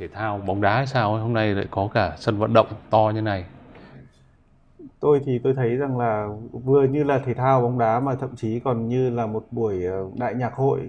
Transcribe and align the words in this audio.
thể 0.00 0.08
thao 0.08 0.38
bóng 0.46 0.60
đá 0.60 0.76
hay 0.76 0.86
sao 0.86 1.18
hôm 1.18 1.32
nay 1.32 1.54
lại 1.54 1.66
có 1.70 1.88
cả 1.94 2.14
sân 2.16 2.38
vận 2.38 2.52
động 2.52 2.66
to 2.90 3.12
như 3.14 3.20
này. 3.20 3.44
Tôi 5.00 5.20
thì 5.24 5.38
tôi 5.44 5.54
thấy 5.54 5.76
rằng 5.76 5.98
là 5.98 6.28
vừa 6.52 6.84
như 6.84 7.04
là 7.04 7.18
thể 7.18 7.34
thao 7.34 7.62
bóng 7.62 7.78
đá 7.78 8.00
mà 8.00 8.14
thậm 8.14 8.36
chí 8.36 8.60
còn 8.60 8.88
như 8.88 9.10
là 9.10 9.26
một 9.26 9.46
buổi 9.50 9.84
ờ, 9.84 10.06
đại 10.16 10.34
nhạc 10.34 10.54
hội 10.54 10.80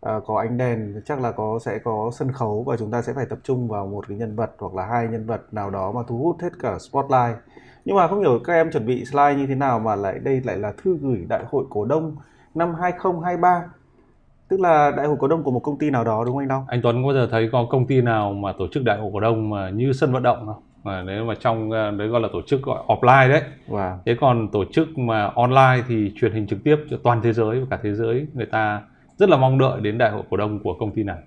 à, 0.00 0.12
có 0.26 0.38
ánh 0.40 0.58
đèn 0.58 1.00
chắc 1.04 1.20
là 1.20 1.32
có 1.32 1.58
sẽ 1.64 1.78
có 1.78 2.10
sân 2.12 2.32
khấu 2.32 2.62
và 2.66 2.76
chúng 2.76 2.90
ta 2.90 3.02
sẽ 3.02 3.12
phải 3.12 3.26
tập 3.26 3.38
trung 3.42 3.68
vào 3.68 3.86
một 3.86 4.08
cái 4.08 4.18
nhân 4.18 4.36
vật 4.36 4.50
hoặc 4.58 4.74
là 4.74 4.86
hai 4.86 5.08
nhân 5.08 5.26
vật 5.26 5.40
nào 5.52 5.70
đó 5.70 5.92
mà 5.92 6.00
thu 6.08 6.18
hút 6.18 6.36
hết 6.42 6.52
cả 6.58 6.78
spotlight. 6.78 7.36
Nhưng 7.84 7.96
mà 7.96 8.08
không 8.08 8.20
hiểu 8.20 8.40
các 8.44 8.52
em 8.52 8.70
chuẩn 8.70 8.86
bị 8.86 9.04
slide 9.04 9.34
như 9.34 9.46
thế 9.46 9.54
nào 9.54 9.78
mà 9.78 9.96
lại 9.96 10.18
đây 10.18 10.40
lại 10.44 10.58
là 10.58 10.72
thư 10.82 10.98
gửi 11.02 11.26
đại 11.28 11.44
hội 11.50 11.64
cổ 11.70 11.84
đông 11.84 12.16
năm 12.54 12.74
2023 12.74 13.64
tức 14.48 14.60
là 14.60 14.92
đại 14.96 15.06
hội 15.06 15.16
cổ 15.20 15.28
đông 15.28 15.42
của 15.42 15.50
một 15.50 15.60
công 15.60 15.78
ty 15.78 15.90
nào 15.90 16.04
đó 16.04 16.24
đúng 16.24 16.34
không 16.34 16.42
anh 16.42 16.48
Long? 16.48 16.64
Anh 16.68 16.80
Tuấn 16.82 17.02
có 17.02 17.08
bao 17.08 17.14
giờ 17.14 17.28
thấy 17.30 17.48
có 17.52 17.66
công 17.70 17.86
ty 17.86 18.00
nào 18.00 18.32
mà 18.32 18.52
tổ 18.58 18.66
chức 18.72 18.84
đại 18.84 18.98
hội 18.98 19.10
cổ 19.12 19.20
đông 19.20 19.50
mà 19.50 19.70
như 19.70 19.92
sân 19.92 20.12
vận 20.12 20.22
động 20.22 20.46
không? 20.46 20.62
Mà 20.82 21.02
nếu 21.02 21.24
mà 21.24 21.34
trong 21.40 21.70
ờ, 21.70 21.90
đấy 21.90 22.08
gọi 22.08 22.20
là 22.20 22.28
tổ 22.32 22.40
chức 22.46 22.62
gọi 22.62 22.82
offline 22.86 23.28
đấy. 23.28 23.42
Wow. 23.68 23.96
Thế 24.06 24.16
còn 24.20 24.48
tổ 24.52 24.64
chức 24.72 24.98
mà 24.98 25.30
online 25.34 25.82
thì 25.88 26.12
truyền 26.16 26.32
hình 26.32 26.46
trực 26.46 26.58
tiếp 26.64 26.76
cho 26.90 26.96
toàn 27.02 27.20
thế 27.22 27.32
giới 27.32 27.60
và 27.60 27.66
cả 27.70 27.78
thế 27.82 27.94
giới 27.94 28.26
người 28.34 28.46
ta 28.46 28.82
rất 29.16 29.28
là 29.28 29.36
mong 29.36 29.58
đợi 29.58 29.80
đến 29.80 29.98
đại 29.98 30.10
hội 30.10 30.22
cổ 30.30 30.36
đông 30.36 30.58
của 30.64 30.74
công 30.80 30.94
ty 30.94 31.02
này. 31.02 31.18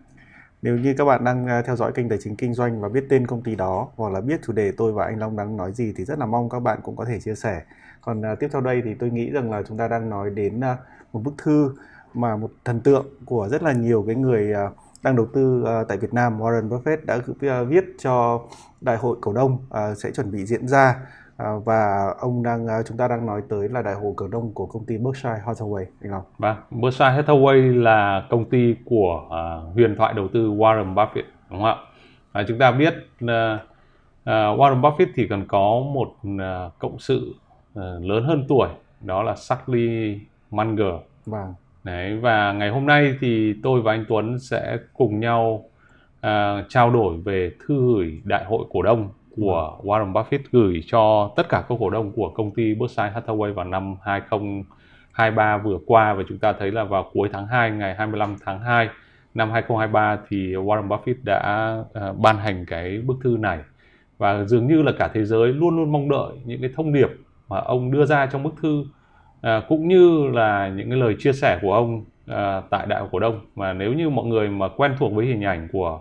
Nếu 0.61 0.77
như 0.77 0.93
các 0.97 1.05
bạn 1.05 1.23
đang 1.23 1.47
ờ, 1.47 1.61
theo 1.61 1.75
dõi 1.75 1.91
kênh 1.91 2.09
Tài 2.09 2.17
chính 2.23 2.35
Kinh 2.35 2.53
doanh 2.53 2.81
và 2.81 2.89
biết 2.89 3.03
tên 3.09 3.27
công 3.27 3.41
ty 3.41 3.55
đó 3.55 3.87
hoặc 3.95 4.13
là 4.13 4.21
biết 4.21 4.39
chủ 4.47 4.53
đề 4.53 4.71
tôi 4.77 4.91
và 4.91 5.05
anh 5.05 5.19
Long 5.19 5.35
đang 5.35 5.57
nói 5.57 5.71
gì 5.71 5.93
thì 5.97 6.05
rất 6.05 6.19
là 6.19 6.25
mong 6.25 6.49
các 6.49 6.59
bạn 6.59 6.79
cũng 6.83 6.95
có 6.95 7.05
thể 7.05 7.19
chia 7.19 7.35
sẻ. 7.35 7.61
Còn 8.01 8.21
uh, 8.21 8.39
tiếp 8.39 8.47
theo 8.53 8.61
đây 8.61 8.81
thì 8.85 8.93
tôi 8.93 9.09
nghĩ 9.09 9.31
rằng 9.31 9.51
là 9.51 9.63
chúng 9.67 9.77
ta 9.77 9.87
đang 9.87 10.09
nói 10.09 10.29
đến 10.29 10.59
một 11.13 11.21
bức 11.23 11.33
thư 11.43 11.73
mà 12.13 12.35
một 12.35 12.49
thần 12.65 12.79
tượng 12.79 13.05
của 13.25 13.47
rất 13.47 13.63
là 13.63 13.71
nhiều 13.71 14.03
cái 14.07 14.15
người 14.15 14.53
uh, 14.67 14.77
đang 15.03 15.15
đầu 15.15 15.27
tư 15.33 15.63
uh, 15.63 15.87
tại 15.87 15.97
Việt 15.97 16.13
Nam 16.13 16.39
Warren 16.39 16.69
Buffett 16.69 16.97
đã 17.05 17.15
uh, 17.15 17.67
viết 17.67 17.83
cho 17.99 18.41
đại 18.81 18.97
hội 18.97 19.17
cổ 19.21 19.33
đông 19.33 19.57
sẽ 19.95 20.11
chuẩn 20.11 20.31
bị 20.31 20.45
diễn 20.45 20.67
ra 20.67 20.95
và 21.65 22.13
ông 22.19 22.43
đang 22.43 22.67
chúng 22.85 22.97
ta 22.97 23.07
đang 23.07 23.25
nói 23.25 23.41
tới 23.49 23.69
là 23.69 23.81
đại 23.81 23.93
hội 23.93 24.13
cổ 24.15 24.27
đông 24.27 24.53
của 24.53 24.65
công 24.65 24.85
ty 24.85 24.97
Berkshire 24.97 25.41
Hathaway 25.45 25.85
anh 26.01 26.11
Long. 26.11 26.23
Vâng, 26.37 26.57
Berkshire 26.71 27.21
Hathaway 27.21 27.81
là 27.83 28.27
công 28.29 28.49
ty 28.49 28.75
của 28.85 29.23
uh, 29.25 29.73
huyền 29.73 29.95
thoại 29.97 30.13
đầu 30.13 30.27
tư 30.33 30.51
Warren 30.51 30.93
Buffett 30.93 31.23
đúng 31.49 31.61
không 31.61 31.83
ạ? 32.33 32.43
Chúng 32.47 32.57
ta 32.57 32.71
biết 32.71 32.93
uh, 32.95 33.29
uh, 33.29 34.59
Warren 34.59 34.81
Buffett 34.81 35.07
thì 35.15 35.27
còn 35.29 35.45
có 35.47 35.81
một 35.93 36.09
uh, 36.27 36.79
cộng 36.79 36.99
sự 36.99 37.33
uh, 37.73 37.83
lớn 38.01 38.23
hơn 38.23 38.45
tuổi 38.49 38.69
đó 39.01 39.23
là 39.23 39.35
Charlie 39.49 40.19
Munger. 40.51 40.93
Vâng. 41.25 41.53
Đấy, 41.83 42.17
và 42.17 42.51
ngày 42.53 42.69
hôm 42.69 42.85
nay 42.85 43.15
thì 43.19 43.53
tôi 43.63 43.81
và 43.81 43.93
anh 43.93 44.05
Tuấn 44.09 44.39
sẽ 44.39 44.77
cùng 44.93 45.19
nhau 45.19 45.65
uh, 46.27 46.69
trao 46.69 46.91
đổi 46.91 47.17
về 47.17 47.51
thư 47.59 47.75
gửi 47.75 48.21
đại 48.23 48.45
hội 48.45 48.65
cổ 48.69 48.81
đông 48.81 49.09
của 49.35 49.79
Warren 49.83 50.11
Buffett 50.13 50.39
gửi 50.51 50.83
cho 50.87 51.31
tất 51.35 51.49
cả 51.49 51.63
các 51.69 51.75
cổ 51.79 51.89
đông 51.89 52.11
của 52.11 52.29
công 52.29 52.51
ty 52.51 52.75
Berkshire 52.75 53.11
Hathaway 53.15 53.53
vào 53.53 53.65
năm 53.65 53.95
2023 54.01 55.57
vừa 55.57 55.77
qua. 55.85 56.13
Và 56.13 56.23
chúng 56.29 56.37
ta 56.37 56.53
thấy 56.53 56.71
là 56.71 56.83
vào 56.83 57.09
cuối 57.13 57.29
tháng 57.33 57.47
2 57.47 57.71
ngày 57.71 57.95
25 57.95 58.35
tháng 58.45 58.59
2 58.59 58.89
năm 59.33 59.51
2023 59.51 60.17
thì 60.29 60.37
Warren 60.53 60.87
Buffett 60.87 61.15
đã 61.23 61.75
uh, 61.79 62.17
ban 62.17 62.37
hành 62.37 62.65
cái 62.65 63.01
bức 63.05 63.17
thư 63.23 63.37
này. 63.39 63.59
Và 64.17 64.43
dường 64.43 64.67
như 64.67 64.81
là 64.81 64.91
cả 64.99 65.09
thế 65.13 65.25
giới 65.25 65.53
luôn 65.53 65.75
luôn 65.77 65.91
mong 65.91 66.09
đợi 66.09 66.37
những 66.45 66.61
cái 66.61 66.69
thông 66.75 66.93
điệp 66.93 67.09
mà 67.49 67.57
ông 67.57 67.91
đưa 67.91 68.05
ra 68.05 68.25
trong 68.25 68.43
bức 68.43 68.53
thư 68.61 68.85
à, 69.41 69.61
cũng 69.67 69.87
như 69.87 70.27
là 70.33 70.69
những 70.75 70.89
cái 70.89 70.99
lời 70.99 71.15
chia 71.19 71.33
sẻ 71.33 71.59
của 71.61 71.73
ông 71.73 72.03
à, 72.27 72.61
tại 72.69 72.85
đại 72.87 72.99
hội 72.99 73.09
cổ 73.11 73.19
đông 73.19 73.39
mà 73.55 73.73
nếu 73.73 73.93
như 73.93 74.09
mọi 74.09 74.25
người 74.25 74.49
mà 74.49 74.67
quen 74.77 74.95
thuộc 74.99 75.13
với 75.13 75.25
hình 75.25 75.43
ảnh 75.43 75.67
của 75.71 75.99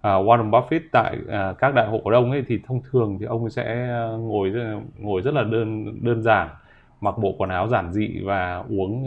à, 0.00 0.10
Warren 0.10 0.50
Buffett 0.50 0.80
tại 0.92 1.16
à, 1.28 1.54
các 1.58 1.74
đại 1.74 1.86
hội 1.86 2.00
cổ 2.04 2.10
đông 2.10 2.30
ấy 2.30 2.44
thì 2.48 2.60
thông 2.66 2.80
thường 2.90 3.16
thì 3.20 3.26
ông 3.26 3.50
sẽ 3.50 3.86
ngồi 4.18 4.52
ngồi 4.98 5.22
rất 5.22 5.34
là 5.34 5.42
đơn 5.42 5.94
đơn 6.04 6.22
giản 6.22 6.48
mặc 7.00 7.18
bộ 7.18 7.34
quần 7.38 7.50
áo 7.50 7.68
giản 7.68 7.92
dị 7.92 8.20
và 8.24 8.64
uống 8.68 9.06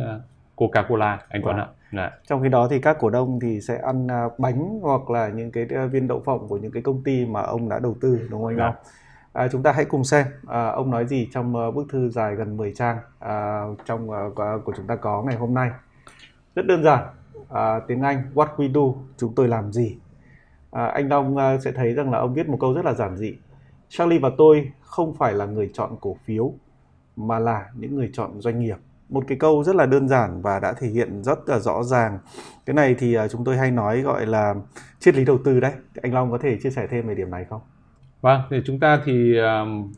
Coca-Cola 0.56 1.18
anh 1.30 1.42
Tuấn 1.44 1.56
wow. 1.56 1.60
ạ. 1.60 1.68
Dạ. 1.94 2.12
Trong 2.28 2.44
khi 2.44 2.50
đó 2.50 2.68
thì 2.72 2.82
các 2.82 2.98
cổ 3.00 3.10
đông 3.10 3.40
thì 3.40 3.62
sẽ 3.62 3.78
ăn 3.84 4.08
bánh 4.38 4.80
hoặc 4.82 5.10
là 5.10 5.30
những 5.30 5.52
cái 5.52 5.66
viên 5.92 6.08
đậu 6.08 6.20
phộng 6.20 6.48
của 6.48 6.58
những 6.58 6.72
cái 6.72 6.84
công 6.84 7.04
ty 7.04 7.26
mà 7.26 7.42
ông 7.42 7.70
đã 7.70 7.80
đầu 7.80 7.96
tư 8.02 8.28
đúng 8.32 8.42
không 8.42 8.50
anh 8.50 8.58
dạ. 8.58 8.74
À, 9.34 9.48
chúng 9.48 9.64
ta 9.64 9.72
hãy 9.72 9.86
cùng 9.86 10.04
xem 10.04 10.28
à, 10.48 10.68
ông 10.68 10.92
nói 10.92 11.06
gì 11.08 11.30
trong 11.32 11.56
uh, 11.56 11.76
bức 11.76 11.86
thư 11.90 12.10
dài 12.10 12.36
gần 12.36 12.58
10 12.58 12.74
trang 12.74 12.98
à, 13.20 13.64
trong 13.86 14.10
uh, 14.10 14.36
của 14.66 14.74
chúng 14.78 14.88
ta 14.88 14.96
có 14.96 15.24
ngày 15.24 15.36
hôm 15.36 15.54
nay. 15.54 15.72
Rất 16.56 16.66
đơn 16.66 16.84
giản, 16.84 17.08
à, 17.50 17.80
tiếng 17.88 18.02
Anh 18.02 18.24
What 18.34 18.56
we 18.58 18.74
do, 18.74 19.02
chúng 19.18 19.36
tôi 19.36 19.48
làm 19.48 19.72
gì. 19.72 19.98
À, 20.72 20.86
anh 20.86 21.10
Long 21.10 21.36
uh, 21.36 21.62
sẽ 21.62 21.72
thấy 21.72 21.94
rằng 21.94 22.12
là 22.12 22.18
ông 22.20 22.34
viết 22.34 22.50
một 22.50 22.58
câu 22.60 22.74
rất 22.74 22.86
là 22.86 22.94
giản 22.94 23.18
dị. 23.18 23.36
Charlie 23.90 24.20
và 24.20 24.30
tôi 24.38 24.72
không 24.82 25.16
phải 25.16 25.34
là 25.34 25.46
người 25.46 25.70
chọn 25.74 25.96
cổ 26.02 26.18
phiếu 26.26 26.54
mà 27.16 27.40
là 27.40 27.66
những 27.76 27.96
người 27.96 28.10
chọn 28.14 28.42
doanh 28.42 28.60
nghiệp. 28.60 28.78
Một 29.10 29.24
cái 29.28 29.38
câu 29.38 29.64
rất 29.64 29.76
là 29.76 29.86
đơn 29.86 30.08
giản 30.08 30.42
và 30.42 30.60
đã 30.60 30.74
thể 30.74 30.88
hiện 30.88 31.24
rất 31.24 31.40
là 31.50 31.60
rõ 31.60 31.84
ràng. 31.84 32.20
Cái 32.66 32.74
này 32.74 32.96
thì 33.00 33.18
uh, 33.18 33.32
chúng 33.32 33.44
tôi 33.44 33.58
hay 33.58 33.72
nói 33.72 34.02
gọi 34.02 34.26
là 34.26 34.56
triết 35.00 35.16
lý 35.16 35.26
đầu 35.26 35.38
tư 35.46 35.60
đấy. 35.60 35.74
Anh 36.02 36.14
Long 36.14 36.32
có 36.32 36.38
thể 36.38 36.58
chia 36.64 36.70
sẻ 36.70 36.88
thêm 36.88 37.08
về 37.08 37.16
điểm 37.16 37.32
này 37.32 37.46
không? 37.50 37.62
Vâng, 38.22 38.42
thì 38.50 38.62
chúng 38.66 38.80
ta 38.80 39.02
thì 39.06 39.38
um, 39.38 39.94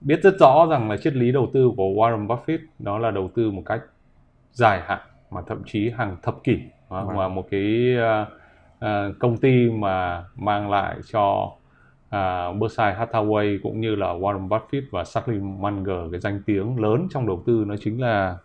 biết 0.00 0.20
rất 0.22 0.34
rõ 0.40 0.66
rằng 0.70 0.90
là 0.90 0.96
triết 0.96 1.14
lý 1.14 1.32
đầu 1.32 1.50
tư 1.52 1.70
của 1.76 1.84
Warren 1.84 2.26
Buffett 2.26 2.58
đó 2.78 2.98
là 2.98 3.10
đầu 3.10 3.30
tư 3.34 3.50
một 3.50 3.62
cách 3.66 3.80
dài 4.52 4.80
hạn 4.86 5.00
mà 5.30 5.40
thậm 5.46 5.62
chí 5.66 5.90
hàng 5.90 6.16
thập 6.22 6.44
kỷ 6.44 6.58
vâng. 6.88 7.08
và 7.16 7.28
một 7.28 7.46
cái 7.50 7.96
uh, 7.96 8.28
uh, 8.84 9.18
công 9.18 9.36
ty 9.36 9.70
mà 9.70 10.24
mang 10.36 10.70
lại 10.70 10.96
cho 11.12 11.52
uh, 12.06 12.56
Berkshire 12.60 12.96
Hathaway 12.98 13.58
cũng 13.62 13.80
như 13.80 13.94
là 13.94 14.06
Warren 14.06 14.48
Buffett 14.48 14.82
và 14.90 15.04
Charlie 15.04 15.40
Munger 15.40 16.12
cái 16.12 16.20
danh 16.20 16.42
tiếng 16.46 16.80
lớn 16.80 17.08
trong 17.10 17.26
đầu 17.26 17.42
tư 17.46 17.64
nó 17.66 17.74
chính 17.80 18.00
là 18.00 18.36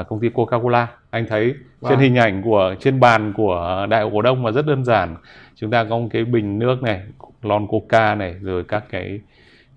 uh, 0.00 0.08
công 0.08 0.20
ty 0.20 0.28
Coca-Cola. 0.28 0.86
Anh 1.10 1.26
thấy 1.28 1.54
vâng. 1.80 1.90
trên 1.90 1.98
hình 1.98 2.18
ảnh 2.18 2.42
của 2.42 2.74
trên 2.80 3.00
bàn 3.00 3.32
của 3.36 3.86
đại 3.90 4.04
cổ 4.12 4.22
đông 4.22 4.42
mà 4.42 4.50
rất 4.50 4.66
đơn 4.66 4.84
giản. 4.84 5.16
Chúng 5.56 5.70
ta 5.70 5.84
có 5.84 5.98
một 5.98 6.08
cái 6.10 6.24
bình 6.24 6.58
nước 6.58 6.82
này 6.82 7.02
lon 7.42 7.66
coca 7.66 8.14
này 8.14 8.34
rồi 8.40 8.64
các 8.64 8.84
cái 8.90 9.20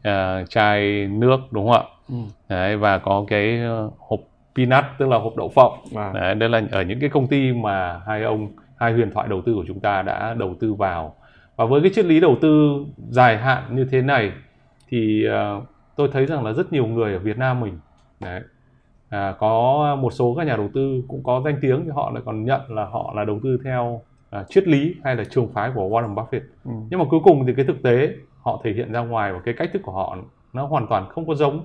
uh, 0.08 0.50
chai 0.50 1.08
nước 1.08 1.38
đúng 1.52 1.72
không 1.72 1.82
ạ 1.82 1.84
ừ. 2.10 2.16
đấy, 2.50 2.78
và 2.78 2.98
có 2.98 3.26
cái 3.28 3.60
uh, 3.86 3.94
hộp 4.00 4.20
peanut 4.56 4.86
tức 4.98 5.10
là 5.10 5.18
hộp 5.18 5.36
đậu 5.38 5.50
phộng 5.50 5.80
à. 5.96 6.12
đấy, 6.14 6.36
đây 6.36 6.50
là 6.50 6.62
ở 6.72 6.82
những 6.82 7.00
cái 7.00 7.10
công 7.10 7.28
ty 7.28 7.54
mà 7.54 8.02
hai 8.08 8.24
ông 8.24 8.48
hai 8.78 8.94
huyền 8.94 9.12
thoại 9.14 9.28
đầu 9.30 9.42
tư 9.46 9.54
của 9.54 9.64
chúng 9.68 9.80
ta 9.80 10.02
đã 10.02 10.34
đầu 10.34 10.56
tư 10.60 10.74
vào 10.74 11.16
và 11.56 11.66
với 11.66 11.82
cái 11.82 11.92
triết 11.96 12.06
lý 12.06 12.20
đầu 12.20 12.38
tư 12.42 12.86
dài 13.10 13.38
hạn 13.38 13.76
như 13.76 13.88
thế 13.92 14.02
này 14.02 14.32
thì 14.90 15.28
uh, 15.58 15.64
tôi 15.96 16.10
thấy 16.14 16.26
rằng 16.26 16.46
là 16.46 16.54
rất 16.54 16.74
nhiều 16.74 16.86
người 16.86 17.14
ở 17.14 17.20
Việt 17.20 17.38
Nam 17.38 17.60
mình 17.60 17.80
đấy, 18.20 18.42
à, 19.10 19.36
có 19.40 19.96
một 20.02 20.14
số 20.14 20.36
các 20.38 20.48
nhà 20.48 20.56
đầu 20.56 20.70
tư 20.74 21.04
cũng 21.08 21.24
có 21.24 21.42
danh 21.46 21.58
tiếng 21.62 21.86
thì 21.86 21.92
họ 21.96 22.12
lại 22.14 22.24
còn 22.26 22.46
nhận 22.46 22.62
là 22.70 22.86
họ 22.86 23.14
là 23.16 23.26
đầu 23.26 23.40
tư 23.44 23.58
theo 23.64 24.02
à, 24.30 24.44
triết 24.50 24.68
lý 24.68 24.96
hay 25.04 25.16
là 25.16 25.24
trường 25.24 25.54
phái 25.54 25.72
của 25.76 25.82
Warren 25.82 26.16
Buffett 26.16 26.42
ừ. 26.66 26.72
nhưng 26.90 27.00
mà 27.00 27.06
cuối 27.10 27.20
cùng 27.24 27.46
thì 27.48 27.54
cái 27.56 27.66
thực 27.66 27.84
tế 27.84 28.10
họ 28.42 28.62
thể 28.64 28.74
hiện 28.74 28.92
ra 28.92 29.00
ngoài 29.00 29.34
và 29.34 29.40
cái 29.46 29.54
cách 29.58 29.70
thức 29.74 29.82
của 29.84 29.92
họ 29.92 30.18
nó 30.54 30.66
hoàn 30.66 30.88
toàn 30.88 31.10
không 31.10 31.28
có 31.28 31.36
giống 31.36 31.62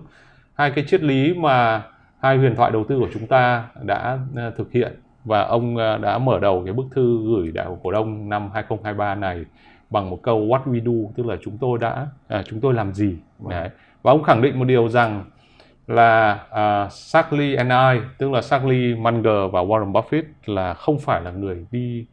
hai 0.54 0.70
cái 0.70 0.84
triết 0.88 1.02
lý 1.02 1.34
mà 1.34 1.82
hai 2.20 2.36
huyền 2.38 2.56
thoại 2.56 2.70
đầu 2.70 2.84
tư 2.84 2.98
của 2.98 3.08
chúng 3.12 3.26
ta 3.26 3.68
đã 3.82 4.18
uh, 4.32 4.56
thực 4.56 4.72
hiện 4.72 4.92
và 5.24 5.42
ông 5.42 5.74
uh, 5.74 6.00
đã 6.00 6.18
mở 6.18 6.38
đầu 6.38 6.62
cái 6.64 6.74
bức 6.74 6.86
thư 6.90 7.18
gửi 7.26 7.52
đại 7.52 7.66
hội 7.66 7.76
cổ 7.82 7.90
đông 7.90 8.28
năm 8.28 8.50
2023 8.54 9.14
này 9.14 9.44
bằng 9.90 10.10
một 10.10 10.22
câu 10.22 10.40
what 10.40 10.64
we 10.64 10.84
do 10.84 11.12
tức 11.16 11.26
là 11.26 11.36
chúng 11.42 11.58
tôi 11.58 11.78
đã 11.78 12.06
uh, 12.38 12.44
chúng 12.46 12.60
tôi 12.60 12.74
làm 12.74 12.92
gì 12.92 13.16
wow. 13.42 13.48
Đấy. 13.48 13.68
và 14.02 14.12
ông 14.12 14.22
khẳng 14.22 14.42
định 14.42 14.58
một 14.58 14.64
điều 14.64 14.88
rằng 14.88 15.24
là 15.86 16.32
uh, 16.50 16.92
Charlie 16.92 17.56
and 17.56 17.70
I 17.70 18.06
tức 18.18 18.30
là 18.30 18.42
Charlie 18.42 18.94
Munger 18.94 19.52
và 19.52 19.60
Warren 19.62 19.92
Buffett 19.92 20.22
là 20.44 20.74
không 20.74 20.98
phải 20.98 21.20
là 21.20 21.30
người 21.30 21.66
đi 21.70 22.06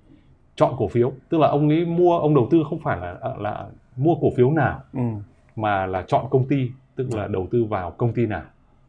chọn 0.55 0.73
cổ 0.77 0.87
phiếu 0.87 1.11
tức 1.29 1.37
là 1.37 1.47
ông 1.47 1.69
ấy 1.69 1.85
mua 1.85 2.17
ông 2.17 2.35
đầu 2.35 2.47
tư 2.51 2.63
không 2.69 2.79
phải 2.79 2.97
là 2.97 3.15
là 3.37 3.65
mua 3.95 4.15
cổ 4.21 4.27
phiếu 4.37 4.51
nào 4.51 4.81
ừ. 4.93 4.99
mà 5.55 5.85
là 5.85 6.03
chọn 6.07 6.25
công 6.29 6.47
ty 6.47 6.69
tức 6.95 7.07
là 7.13 7.27
đầu 7.27 7.47
tư 7.51 7.63
vào 7.63 7.91
công 7.91 8.13
ty 8.13 8.25
nào 8.25 8.43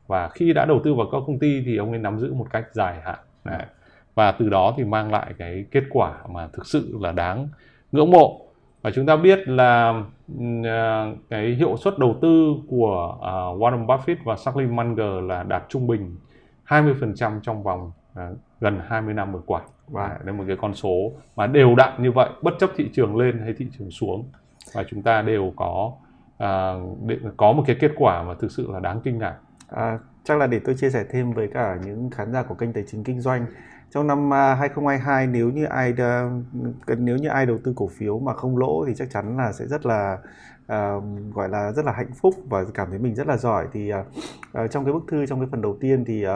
và 0.07 0.29
khi 0.29 0.53
đã 0.53 0.65
đầu 0.65 0.81
tư 0.85 0.95
vào 0.95 1.09
các 1.13 1.23
công 1.27 1.39
ty 1.39 1.63
thì 1.67 1.77
ông 1.77 1.91
ấy 1.91 1.99
nắm 1.99 2.19
giữ 2.19 2.35
một 2.35 2.47
cách 2.51 2.65
dài 2.73 3.01
hạn 3.05 3.19
Đấy. 3.45 3.63
và 4.15 4.33
từ 4.33 4.49
đó 4.49 4.75
thì 4.77 4.85
mang 4.85 5.13
lại 5.13 5.35
cái 5.39 5.65
kết 5.71 5.85
quả 5.91 6.15
mà 6.29 6.49
thực 6.53 6.67
sự 6.67 6.99
là 7.01 7.13
đáng 7.13 7.49
ngưỡng 7.93 8.11
mộ 8.11 8.50
và 8.83 8.91
chúng 8.95 9.07
ta 9.07 9.17
biết 9.17 9.49
là 9.49 10.03
uh, 10.37 11.19
cái 11.31 11.55
hiệu 11.55 11.77
suất 11.77 11.99
đầu 11.99 12.17
tư 12.23 12.55
của 12.69 13.17
uh, 13.19 13.63
Warren 13.63 13.87
Buffett 13.87 14.17
và 14.25 14.37
Charlie 14.45 14.69
Munger 14.69 15.25
là 15.25 15.43
đạt 15.43 15.63
trung 15.69 15.87
bình 15.87 16.17
20% 16.67 17.41
trong 17.41 17.63
vòng 17.63 17.93
uh, 18.13 18.39
gần 18.61 18.81
20 18.87 19.15
năm 19.15 19.33
vừa 19.33 19.43
qua. 19.47 19.61
Và 19.89 20.09
vâng. 20.09 20.27
đây 20.27 20.35
một 20.35 20.45
cái 20.47 20.57
con 20.61 20.75
số 20.75 21.13
mà 21.37 21.47
đều 21.47 21.75
đặn 21.75 22.03
như 22.03 22.13
vậy 22.13 22.29
bất 22.43 22.55
chấp 22.59 22.71
thị 22.77 22.91
trường 22.93 23.17
lên 23.17 23.39
hay 23.45 23.55
thị 23.59 23.67
trường 23.79 23.91
xuống 23.91 24.25
và 24.73 24.85
chúng 24.91 25.03
ta 25.03 25.23
đều 25.23 25.53
có 25.57 25.93
uh, 26.45 27.37
có 27.37 27.53
một 27.53 27.63
cái 27.67 27.77
kết 27.81 27.91
quả 27.97 28.23
mà 28.23 28.35
thực 28.41 28.51
sự 28.51 28.73
là 28.73 28.81
đáng 28.81 29.01
kinh 29.05 29.19
ngạc. 29.19 29.35
À, 29.69 29.99
chắc 30.25 30.39
là 30.39 30.47
để 30.47 30.61
tôi 30.65 30.75
chia 30.75 30.91
sẻ 30.91 31.05
thêm 31.11 31.33
với 31.33 31.49
cả 31.55 31.79
những 31.85 32.11
khán 32.11 32.33
giả 32.33 32.43
của 32.43 32.55
kênh 32.55 32.73
tài 32.73 32.85
chính 32.87 33.05
kinh 33.05 33.21
doanh 33.21 33.47
trong 33.91 34.07
năm 34.07 34.31
2022 34.31 35.27
nếu 35.27 35.51
như 35.51 35.65
ai 35.65 35.95
nếu 36.99 37.17
như 37.17 37.29
ai 37.29 37.47
đầu 37.47 37.59
tư 37.65 37.73
cổ 37.77 37.89
phiếu 37.89 38.19
mà 38.19 38.35
không 38.35 38.59
lỗ 38.59 38.85
thì 38.87 38.95
chắc 38.97 39.11
chắn 39.11 39.37
là 39.37 39.53
sẽ 39.53 39.67
rất 39.67 39.87
là 39.87 40.19
uh, 40.73 41.05
gọi 41.35 41.49
là 41.49 41.73
rất 41.73 41.85
là 41.85 41.93
hạnh 41.93 42.13
phúc 42.21 42.35
và 42.49 42.65
cảm 42.75 42.91
thấy 42.91 42.99
mình 42.99 43.15
rất 43.15 43.27
là 43.27 43.37
giỏi 43.37 43.67
thì 43.73 43.93
uh, 43.93 44.71
trong 44.71 44.85
cái 44.85 44.93
bức 44.93 45.05
thư 45.09 45.27
trong 45.27 45.41
cái 45.41 45.49
phần 45.51 45.63
đầu 45.63 45.77
tiên 45.81 46.05
thì 46.05 46.27
uh, 46.27 46.31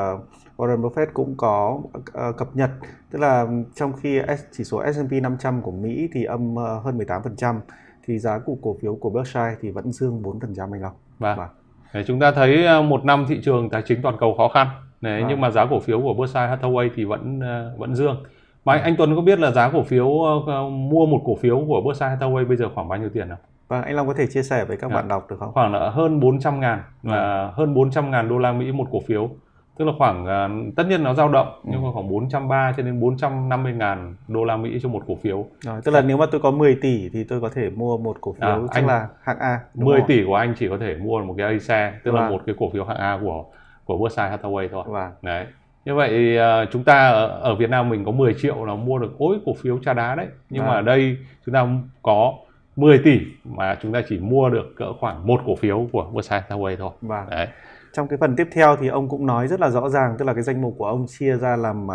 Warren 0.56 0.80
Buffett 0.80 1.06
cũng 1.14 1.34
có 1.36 1.80
uh, 1.98 2.36
cập 2.36 2.56
nhật 2.56 2.70
tức 3.10 3.18
là 3.18 3.46
trong 3.74 3.92
khi 3.92 4.20
chỉ 4.52 4.64
số 4.64 4.82
S&P 4.92 5.12
500 5.12 5.62
của 5.62 5.70
Mỹ 5.70 6.08
thì 6.12 6.24
âm 6.24 6.54
uh, 6.54 6.84
hơn 6.84 6.98
18% 6.98 7.60
thì 8.06 8.18
giá 8.18 8.38
của 8.38 8.56
cổ 8.62 8.76
phiếu 8.80 8.94
của 8.94 9.10
Berkshire 9.10 9.56
thì 9.60 9.70
vẫn 9.70 9.92
dương 9.92 10.22
4% 10.22 10.72
anh 10.72 10.82
Long. 10.82 10.94
Vâng. 11.18 11.38
vâng. 11.38 11.48
Để 11.94 12.04
chúng 12.06 12.20
ta 12.20 12.32
thấy 12.32 12.82
một 12.82 13.04
năm 13.04 13.26
thị 13.28 13.40
trường 13.44 13.70
tài 13.70 13.82
chính 13.86 14.02
toàn 14.02 14.16
cầu 14.20 14.34
khó 14.36 14.48
khăn. 14.48 14.68
Đấy, 15.04 15.20
vâng. 15.20 15.28
nhưng 15.28 15.40
mà 15.40 15.50
giá 15.50 15.66
cổ 15.66 15.80
phiếu 15.80 16.00
của 16.00 16.14
Berkshire 16.14 16.56
Hathaway 16.56 16.90
thì 16.94 17.04
vẫn 17.04 17.40
vẫn 17.78 17.94
dương. 17.94 18.16
Mà 18.64 18.72
anh, 18.72 18.82
anh 18.82 18.94
Tuấn 18.98 19.16
có 19.16 19.22
biết 19.22 19.38
là 19.38 19.50
giá 19.50 19.70
cổ 19.70 19.82
phiếu 19.82 20.06
uh, 20.06 20.72
mua 20.72 21.06
một 21.06 21.22
cổ 21.24 21.36
phiếu 21.40 21.64
của 21.68 21.80
Berkshire 21.80 22.16
Hathaway 22.16 22.48
bây 22.48 22.56
giờ 22.56 22.68
khoảng 22.74 22.88
bao 22.88 22.98
nhiêu 22.98 23.10
tiền 23.14 23.28
không? 23.28 23.38
Vâng, 23.68 23.82
anh 23.82 23.94
Long 23.94 24.06
có 24.06 24.14
thể 24.14 24.26
chia 24.26 24.42
sẻ 24.42 24.64
với 24.64 24.76
các 24.76 24.90
à, 24.90 24.94
bạn 24.94 25.08
đọc 25.08 25.30
được 25.30 25.36
không? 25.38 25.52
Khoảng 25.52 25.72
là 25.72 25.90
hơn 25.90 26.20
400 26.20 26.60
ngàn, 26.60 26.82
và 27.02 27.52
hơn 27.54 27.74
400 27.74 28.10
ngàn 28.10 28.28
đô 28.28 28.38
la 28.38 28.52
Mỹ 28.52 28.72
một 28.72 28.88
cổ 28.92 29.00
phiếu. 29.06 29.30
Tức 29.78 29.84
là 29.84 29.92
khoảng, 29.98 30.24
uh, 30.24 30.76
tất 30.76 30.86
nhiên 30.88 31.02
nó 31.02 31.14
dao 31.14 31.28
động, 31.28 31.48
ừ. 31.64 31.70
nhưng 31.72 31.82
mà 31.82 31.88
khoảng 31.92 32.08
430 32.08 32.72
cho 32.76 32.82
đến 32.82 33.00
450 33.00 33.72
ngàn 33.72 34.16
đô 34.28 34.44
la 34.44 34.56
Mỹ 34.56 34.78
cho 34.82 34.88
một 34.88 35.02
cổ 35.06 35.14
phiếu. 35.22 35.46
Rồi, 35.60 35.80
tức 35.84 35.92
là 35.92 36.00
nếu 36.00 36.16
mà 36.16 36.26
tôi 36.30 36.40
có 36.40 36.50
10 36.50 36.78
tỷ 36.82 37.08
thì 37.12 37.24
tôi 37.24 37.40
có 37.40 37.48
thể 37.54 37.70
mua 37.70 37.98
một 37.98 38.16
cổ 38.20 38.32
phiếu, 38.32 38.48
à, 38.48 38.58
chắc 38.60 38.80
anh, 38.80 38.86
là 38.86 39.08
hạng 39.22 39.38
A. 39.38 39.60
10 39.74 39.98
không? 39.98 40.08
tỷ 40.08 40.24
của 40.26 40.34
anh 40.34 40.54
chỉ 40.58 40.68
có 40.68 40.78
thể 40.78 40.96
mua 40.96 41.20
một 41.20 41.34
cái 41.38 41.46
A 41.46 41.58
xe, 41.58 41.92
tức 42.04 42.12
vâng. 42.12 42.22
là 42.22 42.30
một 42.30 42.42
cái 42.46 42.54
cổ 42.58 42.70
phiếu 42.72 42.84
hạng 42.84 42.96
A 42.96 43.18
của 43.22 43.44
của 43.84 43.98
Berkshire 43.98 44.36
Hathaway 44.36 44.68
thôi. 44.72 44.84
Vâng. 44.86 45.12
Đấy. 45.22 45.46
Như 45.84 45.94
vậy 45.94 46.38
uh, 46.38 46.68
chúng 46.72 46.84
ta 46.84 47.08
ở, 47.08 47.26
ở 47.26 47.54
Việt 47.54 47.70
Nam 47.70 47.88
mình 47.88 48.04
có 48.04 48.10
10 48.10 48.34
triệu 48.42 48.64
là 48.64 48.74
mua 48.74 48.98
được 48.98 49.18
ối 49.18 49.38
cổ 49.46 49.52
phiếu 49.62 49.78
cha 49.84 49.92
đá 49.92 50.14
đấy. 50.14 50.26
Nhưng 50.50 50.62
vâng. 50.62 50.70
mà 50.70 50.74
ở 50.74 50.82
đây 50.82 51.16
chúng 51.46 51.54
ta 51.54 51.68
có 52.02 52.34
10 52.76 52.98
tỷ 53.04 53.20
mà 53.44 53.78
chúng 53.82 53.92
ta 53.92 54.02
chỉ 54.08 54.18
mua 54.18 54.50
được 54.50 54.72
cỡ 54.76 54.92
khoảng 55.00 55.26
một 55.26 55.40
cổ 55.46 55.56
phiếu 55.56 55.88
của 55.92 56.04
Berkshire 56.12 56.42
Hathaway 56.48 56.76
thôi. 56.78 56.90
Vâng. 57.00 57.30
Đấy. 57.30 57.48
Trong 57.92 58.08
cái 58.08 58.16
phần 58.20 58.36
tiếp 58.36 58.48
theo 58.52 58.76
thì 58.80 58.88
ông 58.88 59.08
cũng 59.08 59.26
nói 59.26 59.48
rất 59.48 59.60
là 59.60 59.70
rõ 59.70 59.88
ràng, 59.88 60.14
tức 60.18 60.24
là 60.24 60.34
cái 60.34 60.42
danh 60.42 60.62
mục 60.62 60.74
của 60.78 60.86
ông 60.86 61.06
chia 61.08 61.36
ra 61.36 61.56
làm 61.56 61.86
uh, 61.86 61.92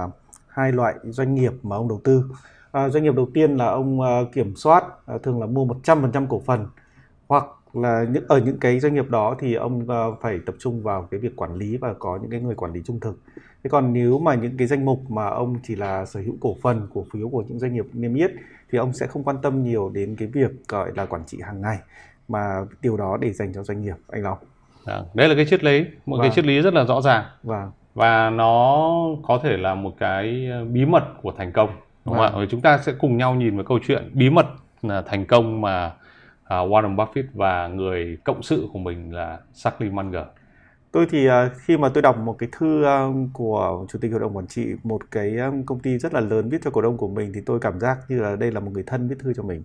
hai 0.47 0.71
loại 0.71 0.93
doanh 1.03 1.35
nghiệp 1.35 1.51
mà 1.63 1.75
ông 1.75 1.87
đầu 1.87 2.01
tư. 2.03 2.23
Uh, 2.85 2.91
doanh 2.91 3.03
nghiệp 3.03 3.15
đầu 3.15 3.27
tiên 3.33 3.57
là 3.57 3.65
ông 3.65 3.99
uh, 3.99 4.33
kiểm 4.33 4.55
soát, 4.55 4.83
uh, 5.15 5.23
thường 5.23 5.39
là 5.39 5.45
mua 5.45 5.65
100% 5.65 6.27
cổ 6.29 6.41
phần 6.45 6.67
hoặc 7.27 7.45
là 7.73 8.05
những 8.11 8.23
ở 8.27 8.39
những 8.39 8.59
cái 8.59 8.79
doanh 8.79 8.93
nghiệp 8.93 9.09
đó 9.09 9.35
thì 9.39 9.53
ông 9.53 9.79
uh, 9.79 10.21
phải 10.21 10.39
tập 10.45 10.55
trung 10.59 10.83
vào 10.83 11.07
cái 11.11 11.19
việc 11.19 11.35
quản 11.35 11.55
lý 11.55 11.77
và 11.77 11.93
có 11.99 12.19
những 12.21 12.31
cái 12.31 12.39
người 12.39 12.55
quản 12.55 12.73
lý 12.73 12.81
trung 12.85 12.99
thực. 12.99 13.19
Thế 13.63 13.69
còn 13.69 13.93
nếu 13.93 14.19
mà 14.19 14.35
những 14.35 14.57
cái 14.57 14.67
danh 14.67 14.85
mục 14.85 15.11
mà 15.11 15.27
ông 15.27 15.55
chỉ 15.63 15.75
là 15.75 16.05
sở 16.05 16.19
hữu 16.19 16.35
cổ 16.39 16.55
phần, 16.61 16.87
cổ 16.93 17.05
phiếu 17.13 17.29
của 17.29 17.43
những 17.47 17.59
doanh 17.59 17.73
nghiệp 17.73 17.85
niêm 17.93 18.13
yết 18.13 18.31
thì 18.71 18.77
ông 18.77 18.93
sẽ 18.93 19.07
không 19.07 19.23
quan 19.23 19.37
tâm 19.41 19.63
nhiều 19.63 19.91
đến 19.93 20.15
cái 20.19 20.27
việc 20.27 20.51
gọi 20.67 20.91
là 20.95 21.05
quản 21.05 21.25
trị 21.25 21.37
hàng 21.41 21.61
ngày 21.61 21.77
mà 22.27 22.65
điều 22.81 22.97
đó 22.97 23.17
để 23.21 23.33
dành 23.33 23.53
cho 23.53 23.63
doanh 23.63 23.81
nghiệp 23.81 23.95
anh 24.07 24.23
Long. 24.23 24.37
À, 24.85 25.01
đấy 25.13 25.29
là 25.29 25.35
cái 25.35 25.45
triết 25.45 25.63
lý, 25.63 25.85
một 26.05 26.17
vâng. 26.17 26.21
cái 26.21 26.31
triết 26.35 26.45
lý 26.45 26.61
rất 26.61 26.73
là 26.73 26.85
rõ 26.85 27.01
ràng. 27.01 27.25
Vâng. 27.43 27.71
Và 27.93 28.29
nó 28.29 28.91
có 29.23 29.39
thể 29.43 29.57
là 29.57 29.75
một 29.75 29.93
cái 29.99 30.47
ờ, 30.51 30.65
bí 30.65 30.85
mật 30.85 31.03
của 31.21 31.31
thành 31.31 31.51
công. 31.51 31.69
Đúng 32.05 32.15
vâng. 32.15 32.31
không 32.31 32.41
ạ? 32.41 32.47
Chúng 32.49 32.61
ta 32.61 32.77
sẽ 32.77 32.93
cùng 32.99 33.17
nhau 33.17 33.35
nhìn 33.35 33.55
vào 33.55 33.65
câu 33.65 33.79
chuyện 33.87 34.09
bí 34.13 34.29
mật 34.29 34.45
là 34.81 35.01
thành 35.01 35.25
công 35.25 35.61
mà 35.61 35.91
uh, 36.53 36.71
Warren 36.71 36.95
Buffett 36.95 37.23
và 37.33 37.67
người 37.67 38.17
cộng 38.23 38.43
sự 38.43 38.67
của 38.73 38.79
mình 38.79 39.13
là 39.13 39.39
Charlie 39.53 39.91
Munger. 39.91 40.23
Tôi 40.91 41.07
thì 41.09 41.27
à, 41.27 41.49
khi 41.55 41.77
mà 41.77 41.89
tôi 41.89 42.01
đọc 42.01 42.17
một 42.17 42.35
cái 42.39 42.49
thư 42.51 42.83
à, 42.83 43.07
của 43.33 43.85
chủ 43.89 43.99
tịch 44.01 44.11
hội 44.11 44.19
đồng 44.19 44.37
quản 44.37 44.47
trị 44.47 44.67
một 44.83 45.01
cái 45.11 45.37
công 45.65 45.79
ty 45.79 45.97
rất 45.97 46.13
là 46.13 46.19
lớn 46.19 46.49
viết 46.49 46.57
cho 46.63 46.71
cổ 46.71 46.81
đông 46.81 46.97
của 46.97 47.07
mình 47.07 47.31
thì 47.35 47.41
tôi 47.45 47.59
cảm 47.59 47.79
giác 47.79 47.97
như 48.09 48.21
là 48.21 48.35
đây 48.35 48.51
là 48.51 48.59
một 48.59 48.71
người 48.73 48.83
thân 48.83 49.07
viết 49.07 49.15
thư 49.19 49.33
cho 49.33 49.43
mình. 49.43 49.63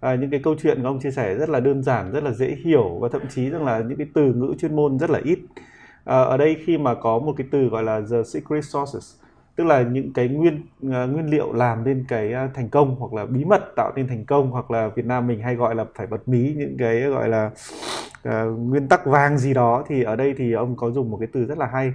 À, 0.00 0.14
những 0.14 0.30
cái 0.30 0.40
câu 0.44 0.54
chuyện 0.62 0.82
của 0.82 0.88
ông 0.88 1.00
chia 1.00 1.10
sẻ 1.10 1.34
rất 1.34 1.48
là 1.48 1.60
đơn 1.60 1.82
giản 1.82 2.12
rất 2.12 2.24
là 2.24 2.32
dễ 2.32 2.56
hiểu 2.64 2.98
và 3.00 3.08
thậm 3.12 3.22
chí 3.28 3.50
rằng 3.50 3.64
là 3.64 3.78
những 3.78 3.98
cái 3.98 4.06
từ 4.14 4.32
ngữ 4.34 4.54
chuyên 4.58 4.76
môn 4.76 4.98
rất 4.98 5.10
là 5.10 5.20
ít. 5.24 5.38
À, 6.04 6.22
ở 6.22 6.36
đây 6.36 6.56
khi 6.66 6.78
mà 6.78 6.94
có 6.94 7.18
một 7.18 7.34
cái 7.36 7.46
từ 7.50 7.68
gọi 7.68 7.82
là 7.82 8.00
the 8.10 8.22
secret 8.22 8.64
sources 8.64 9.21
tức 9.56 9.64
là 9.64 9.82
những 9.82 10.12
cái 10.12 10.28
nguyên 10.28 10.66
uh, 10.86 10.90
nguyên 10.90 11.30
liệu 11.30 11.52
làm 11.52 11.84
nên 11.84 12.04
cái 12.08 12.34
uh, 12.44 12.54
thành 12.54 12.68
công 12.68 12.96
hoặc 12.98 13.12
là 13.12 13.26
bí 13.26 13.44
mật 13.44 13.62
tạo 13.76 13.92
nên 13.96 14.08
thành 14.08 14.24
công 14.24 14.50
hoặc 14.50 14.70
là 14.70 14.88
Việt 14.88 15.06
Nam 15.06 15.26
mình 15.26 15.40
hay 15.40 15.54
gọi 15.54 15.74
là 15.74 15.84
phải 15.94 16.06
bật 16.06 16.28
mí 16.28 16.54
những 16.56 16.76
cái 16.78 17.00
gọi 17.00 17.28
là 17.28 17.50
uh, 18.28 18.58
nguyên 18.58 18.88
tắc 18.88 19.06
vàng 19.06 19.38
gì 19.38 19.54
đó 19.54 19.84
thì 19.88 20.02
ở 20.02 20.16
đây 20.16 20.34
thì 20.36 20.52
ông 20.52 20.76
có 20.76 20.90
dùng 20.90 21.10
một 21.10 21.16
cái 21.20 21.28
từ 21.32 21.44
rất 21.44 21.58
là 21.58 21.66
hay 21.66 21.92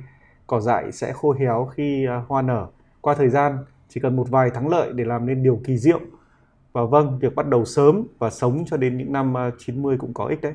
cỏ 0.48 0.60
dại 0.60 0.92
sẽ 0.92 1.14
khô 1.14 1.32
héo 1.32 1.66
khi 1.66 2.08
uh, 2.08 2.30
hoa 2.30 2.42
nở 2.42 2.68
qua 3.02 3.16
thời 3.16 3.30
gian 3.30 3.58
chỉ 3.90 4.00
cần 4.00 4.16
một 4.16 4.30
vài 4.30 4.50
thắng 4.50 4.70
lợi 4.70 4.92
để 4.94 5.04
làm 5.04 5.26
nên 5.26 5.44
điều 5.44 5.62
kỳ 5.64 5.78
diệu 5.78 6.00
và 6.74 6.86
vâng 6.86 7.20
việc 7.22 7.36
bắt 7.36 7.48
đầu 7.48 7.66
sớm 7.66 8.04
và 8.20 8.30
sống 8.30 8.64
cho 8.66 8.78
đến 8.78 8.98
những 8.98 9.12
năm 9.12 9.34
uh, 9.48 9.54
90 9.58 9.98
cũng 9.98 10.14
có 10.14 10.26
ích 10.26 10.42
đấy 10.42 10.54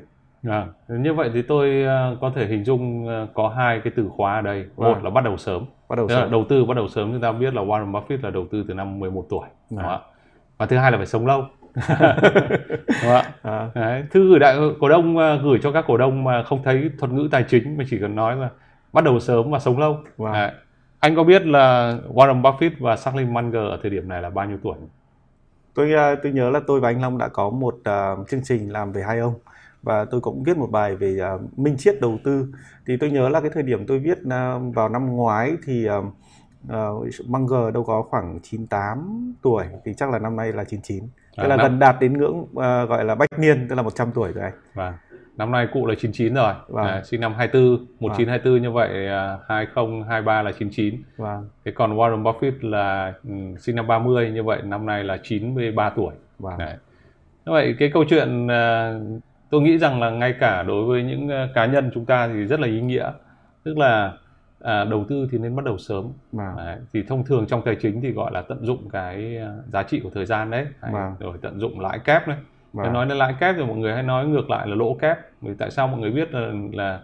À, 0.49 0.67
như 0.87 1.13
vậy 1.13 1.29
thì 1.33 1.41
tôi 1.41 1.85
có 2.21 2.31
thể 2.35 2.47
hình 2.47 2.63
dung 2.63 3.07
có 3.33 3.49
hai 3.49 3.81
cái 3.83 3.93
từ 3.95 4.09
khóa 4.09 4.35
ở 4.35 4.41
đây. 4.41 4.65
Một 4.75 4.83
vâng. 4.83 5.03
là 5.03 5.09
bắt 5.09 5.23
đầu 5.23 5.37
sớm. 5.37 5.65
Bắt 5.93 5.97
đầu 5.97 6.09
sớm. 6.09 6.31
đầu 6.31 6.45
tư 6.49 6.65
bắt 6.65 6.73
đầu 6.73 6.87
sớm 6.87 7.11
chúng 7.11 7.21
ta 7.21 7.31
biết 7.31 7.53
là 7.53 7.61
Warren 7.61 7.91
Buffett 7.91 8.17
là 8.23 8.29
đầu 8.29 8.47
tư 8.51 8.65
từ 8.67 8.73
năm 8.73 8.99
11 8.99 9.25
tuổi. 9.29 9.47
À. 9.77 9.99
Và 10.57 10.65
thứ 10.65 10.77
hai 10.77 10.91
là 10.91 10.97
phải 10.97 11.05
sống 11.05 11.27
lâu. 11.27 11.45
à. 13.41 13.69
Đấy. 13.75 14.03
Thư 14.11 14.29
gửi 14.29 14.39
đại 14.39 14.57
cổ 14.79 14.89
đông 14.89 15.17
uh, 15.17 15.43
gửi 15.43 15.59
cho 15.63 15.71
các 15.71 15.85
cổ 15.87 15.97
đông 15.97 16.23
mà 16.23 16.43
không 16.43 16.63
thấy 16.63 16.89
thuật 16.99 17.11
ngữ 17.11 17.27
tài 17.31 17.45
chính 17.49 17.77
mà 17.77 17.83
chỉ 17.89 17.99
cần 17.99 18.15
nói 18.15 18.35
là 18.35 18.49
bắt 18.93 19.03
đầu 19.03 19.19
sớm 19.19 19.51
và 19.51 19.59
sống 19.59 19.79
lâu. 19.79 19.97
Wow. 20.17 20.33
Đấy. 20.33 20.51
Anh 20.99 21.15
có 21.15 21.23
biết 21.23 21.45
là 21.45 21.97
Warren 22.13 22.41
Buffett 22.41 22.71
và 22.79 22.95
Charlie 22.95 23.25
Munger 23.25 23.55
ở 23.69 23.79
thời 23.81 23.91
điểm 23.91 24.09
này 24.09 24.21
là 24.21 24.29
bao 24.29 24.45
nhiêu 24.45 24.57
tuổi? 24.63 24.75
Tôi 25.73 25.91
tôi 26.23 26.31
nhớ 26.31 26.49
là 26.49 26.59
tôi 26.67 26.79
và 26.79 26.89
anh 26.89 27.01
Long 27.01 27.17
đã 27.17 27.27
có 27.27 27.49
một 27.49 27.75
uh, 27.75 28.29
chương 28.29 28.41
trình 28.43 28.71
làm 28.71 28.91
về 28.91 29.03
hai 29.07 29.19
ông 29.19 29.33
và 29.83 30.05
tôi 30.05 30.21
cũng 30.21 30.43
viết 30.43 30.57
một 30.57 30.71
bài 30.71 30.95
về 30.95 31.17
uh, 31.35 31.59
minh 31.59 31.77
triết 31.77 32.01
đầu 32.01 32.17
tư 32.23 32.47
thì 32.87 32.97
tôi 32.97 33.11
nhớ 33.11 33.29
là 33.29 33.41
cái 33.41 33.49
thời 33.53 33.63
điểm 33.63 33.87
tôi 33.87 33.99
viết 33.99 34.17
uh, 34.17 34.75
vào 34.75 34.89
năm 34.89 35.15
ngoái 35.15 35.53
thì 35.65 35.87
uh, 35.89 36.05
uh, 36.67 37.27
Munger 37.27 37.73
đâu 37.73 37.83
có 37.83 38.01
khoảng 38.01 38.39
98 38.43 39.33
tuổi 39.41 39.65
thì 39.85 39.93
chắc 39.97 40.09
là 40.09 40.19
năm 40.19 40.35
nay 40.35 40.53
là 40.53 40.63
99 40.63 41.03
tức 41.37 41.43
à, 41.43 41.47
là 41.47 41.55
năm... 41.55 41.65
gần 41.65 41.79
đạt 41.79 41.95
đến 41.99 42.17
ngưỡng 42.17 42.37
uh, 42.41 42.89
gọi 42.89 43.05
là 43.05 43.15
bách 43.15 43.39
niên 43.39 43.67
tức 43.69 43.75
là 43.75 43.81
100 43.81 44.11
tuổi 44.11 44.31
rồi 44.31 44.43
anh 44.43 44.53
vâng 44.73 44.93
năm 45.37 45.51
nay 45.51 45.67
cụ 45.73 45.85
là 45.85 45.95
99 45.95 46.33
rồi 46.33 46.53
vâng. 46.67 46.85
à, 46.85 47.01
sinh 47.03 47.21
năm 47.21 47.33
24 47.37 47.85
1924 47.99 48.53
vâng. 48.53 48.61
như 48.61 48.71
vậy 48.71 49.07
à, 49.07 49.37
2023 49.49 50.41
là 50.41 50.51
99 50.51 51.03
vâng. 51.17 51.49
thế 51.65 51.71
còn 51.75 51.97
Warren 51.97 52.23
Buffett 52.23 52.69
là 52.69 53.13
um, 53.23 53.55
sinh 53.57 53.75
năm 53.75 53.87
30 53.87 54.31
như 54.31 54.43
vậy 54.43 54.61
năm 54.63 54.85
nay 54.85 55.03
là 55.03 55.17
93 55.23 55.89
tuổi 55.89 56.13
vâng. 56.39 56.57
Đấy. 56.57 56.75
như 57.45 57.51
vậy 57.51 57.75
cái 57.79 57.91
câu 57.93 58.03
chuyện 58.09 58.45
uh, 58.45 59.23
tôi 59.53 59.61
nghĩ 59.61 59.77
rằng 59.77 59.99
là 60.01 60.09
ngay 60.09 60.33
cả 60.39 60.63
đối 60.63 60.85
với 60.85 61.03
những 61.03 61.29
ờ, 61.29 61.47
cá 61.53 61.65
nhân 61.65 61.91
chúng 61.93 62.05
ta 62.05 62.27
thì 62.27 62.45
rất 62.45 62.59
là 62.59 62.67
ý 62.67 62.81
nghĩa 62.81 63.11
tức 63.63 63.77
là 63.77 64.13
à, 64.61 64.83
đầu 64.83 65.05
tư 65.09 65.27
thì 65.31 65.37
nên 65.37 65.55
bắt 65.55 65.65
đầu 65.65 65.77
sớm 65.77 66.07
vâng. 66.31 66.55
đấy, 66.57 66.77
thì 66.93 67.03
thông 67.07 67.23
thường 67.25 67.45
trong 67.47 67.61
tài 67.61 67.75
chính 67.81 68.01
thì 68.01 68.11
gọi 68.11 68.31
là 68.31 68.41
tận 68.41 68.65
dụng 68.65 68.89
cái 68.89 69.37
ờ, 69.37 69.63
giá 69.73 69.83
trị 69.83 69.99
của 69.99 70.09
thời 70.13 70.25
gian 70.25 70.51
đấy, 70.51 70.67
đấy 70.81 70.91
vâng. 70.93 71.15
rồi 71.19 71.37
tận 71.41 71.59
dụng 71.59 71.79
lãi 71.79 71.99
kép 71.99 72.27
đấy 72.27 72.37
vâng. 72.73 72.93
nói 72.93 73.05
đến 73.05 73.17
lãi 73.17 73.35
kép 73.39 73.55
thì 73.57 73.63
mọi 73.63 73.77
người 73.77 73.93
hay 73.93 74.03
nói 74.03 74.27
ngược 74.27 74.49
lại 74.49 74.67
là 74.67 74.75
lỗ 74.75 74.93
kép 74.93 75.17
vì 75.41 75.53
tại 75.57 75.71
sao 75.71 75.87
mọi 75.87 75.99
người 75.99 76.11
biết 76.11 76.33
là 76.33 76.51
là 76.71 76.99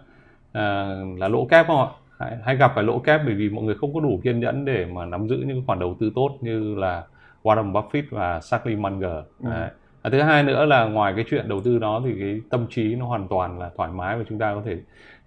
à, 0.52 0.94
là 1.18 1.28
lỗ 1.28 1.46
kép 1.50 1.66
không 1.66 1.80
ạ 1.80 1.88
hay, 2.18 2.38
hay 2.44 2.56
gặp 2.56 2.72
phải 2.74 2.84
lỗ 2.84 2.98
kép 2.98 3.20
bởi 3.26 3.34
vì 3.34 3.48
mọi 3.48 3.64
người 3.64 3.74
không 3.74 3.94
có 3.94 4.00
đủ 4.00 4.20
kiên 4.22 4.40
nhẫn 4.40 4.64
để 4.64 4.86
mà 4.86 5.06
nắm 5.06 5.28
giữ 5.28 5.36
những 5.46 5.62
khoản 5.66 5.78
đầu 5.78 5.96
tư 6.00 6.12
tốt 6.14 6.38
như 6.40 6.74
là 6.74 7.04
Warren 7.42 7.72
Buffett 7.72 8.02
và 8.10 8.40
Charlie 8.40 8.76
Munger 8.76 9.24
ừ. 9.44 9.50
đấy 9.50 9.70
à, 10.02 10.10
thứ 10.10 10.20
hai 10.20 10.42
nữa 10.42 10.64
là 10.64 10.84
ngoài 10.84 11.12
cái 11.16 11.24
chuyện 11.30 11.48
đầu 11.48 11.60
tư 11.60 11.78
đó 11.78 12.02
thì 12.04 12.12
cái 12.20 12.40
tâm 12.50 12.66
trí 12.70 12.94
nó 12.94 13.06
hoàn 13.06 13.28
toàn 13.28 13.58
là 13.58 13.70
thoải 13.76 13.90
mái 13.92 14.18
và 14.18 14.24
chúng 14.28 14.38
ta 14.38 14.54
có 14.54 14.62
thể 14.64 14.76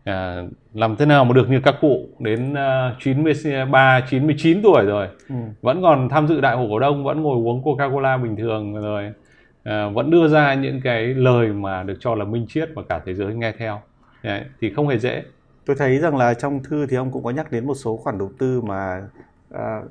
à, 0.03 0.43
làm 0.73 0.95
thế 0.95 1.05
nào 1.05 1.25
mà 1.25 1.33
được 1.33 1.49
như 1.49 1.59
các 1.63 1.75
cụ 1.81 2.07
đến 2.19 2.53
uh, 2.53 2.99
93 2.99 4.01
99 4.09 4.61
tuổi 4.63 4.85
rồi. 4.85 5.07
Ừ. 5.29 5.35
vẫn 5.61 5.81
còn 5.81 6.09
tham 6.09 6.27
dự 6.27 6.41
đại 6.41 6.55
hội 6.55 6.67
cổ 6.69 6.79
đông 6.79 7.03
vẫn 7.03 7.21
ngồi 7.21 7.35
uống 7.35 7.63
coca 7.63 7.89
cola 7.89 8.17
bình 8.17 8.35
thường 8.35 8.81
rồi 8.81 9.13
à, 9.63 9.89
vẫn 9.89 10.11
đưa 10.11 10.27
ra 10.27 10.53
những 10.53 10.81
cái 10.81 11.05
lời 11.05 11.47
mà 11.47 11.83
được 11.83 11.97
cho 11.99 12.15
là 12.15 12.25
minh 12.25 12.45
triết 12.49 12.69
mà 12.75 12.81
cả 12.89 13.01
thế 13.05 13.13
giới 13.13 13.35
nghe 13.35 13.51
theo. 13.51 13.81
Đấy, 14.23 14.41
thì 14.61 14.73
không 14.73 14.87
hề 14.87 14.97
dễ. 14.97 15.23
Tôi 15.65 15.75
thấy 15.79 15.99
rằng 15.99 16.17
là 16.17 16.33
trong 16.33 16.63
thư 16.63 16.85
thì 16.85 16.97
ông 16.97 17.11
cũng 17.11 17.23
có 17.23 17.29
nhắc 17.29 17.51
đến 17.51 17.67
một 17.67 17.73
số 17.73 17.97
khoản 17.97 18.17
đầu 18.17 18.31
tư 18.39 18.61
mà 18.61 19.01
à, 19.51 19.81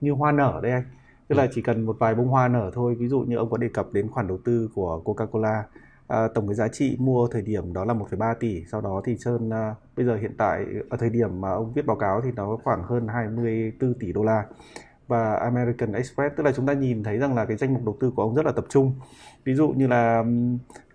như 0.00 0.12
hoa 0.12 0.32
nở 0.32 0.60
đây 0.62 0.72
anh 0.72 0.82
tức 1.28 1.36
là 1.36 1.48
chỉ 1.54 1.62
cần 1.62 1.86
một 1.86 1.96
vài 1.98 2.14
bông 2.14 2.28
hoa 2.28 2.48
nở 2.48 2.70
thôi 2.74 2.94
ví 2.98 3.08
dụ 3.08 3.20
như 3.20 3.36
ông 3.36 3.50
có 3.50 3.56
đề 3.56 3.68
cập 3.68 3.92
đến 3.92 4.10
khoản 4.10 4.28
đầu 4.28 4.38
tư 4.44 4.70
của 4.74 5.02
Coca-Cola 5.04 5.62
à, 6.08 6.28
tổng 6.34 6.48
cái 6.48 6.54
giá 6.54 6.68
trị 6.68 6.96
mua 7.00 7.28
thời 7.28 7.42
điểm 7.42 7.72
đó 7.72 7.84
là 7.84 7.94
1,3 7.94 8.34
tỷ 8.40 8.64
sau 8.64 8.80
đó 8.80 9.02
thì 9.04 9.16
Sơn 9.16 9.50
à, 9.50 9.74
bây 9.96 10.06
giờ 10.06 10.16
hiện 10.16 10.34
tại 10.38 10.64
ở 10.90 10.96
thời 10.96 11.10
điểm 11.10 11.40
mà 11.40 11.50
ông 11.50 11.72
viết 11.72 11.86
báo 11.86 11.96
cáo 11.96 12.20
thì 12.24 12.30
nó 12.36 12.58
khoảng 12.64 12.82
hơn 12.82 13.08
24 13.08 13.94
tỷ 13.94 14.12
đô 14.12 14.22
la 14.22 14.44
và 15.08 15.34
American 15.34 15.92
Express 15.92 16.36
tức 16.36 16.44
là 16.44 16.52
chúng 16.52 16.66
ta 16.66 16.72
nhìn 16.72 17.02
thấy 17.02 17.18
rằng 17.18 17.34
là 17.34 17.44
cái 17.44 17.56
danh 17.56 17.74
mục 17.74 17.84
đầu 17.84 17.96
tư 18.00 18.12
của 18.16 18.22
ông 18.22 18.34
rất 18.34 18.46
là 18.46 18.52
tập 18.52 18.64
trung 18.68 18.94
ví 19.44 19.54
dụ 19.54 19.68
như 19.68 19.86
là 19.86 20.24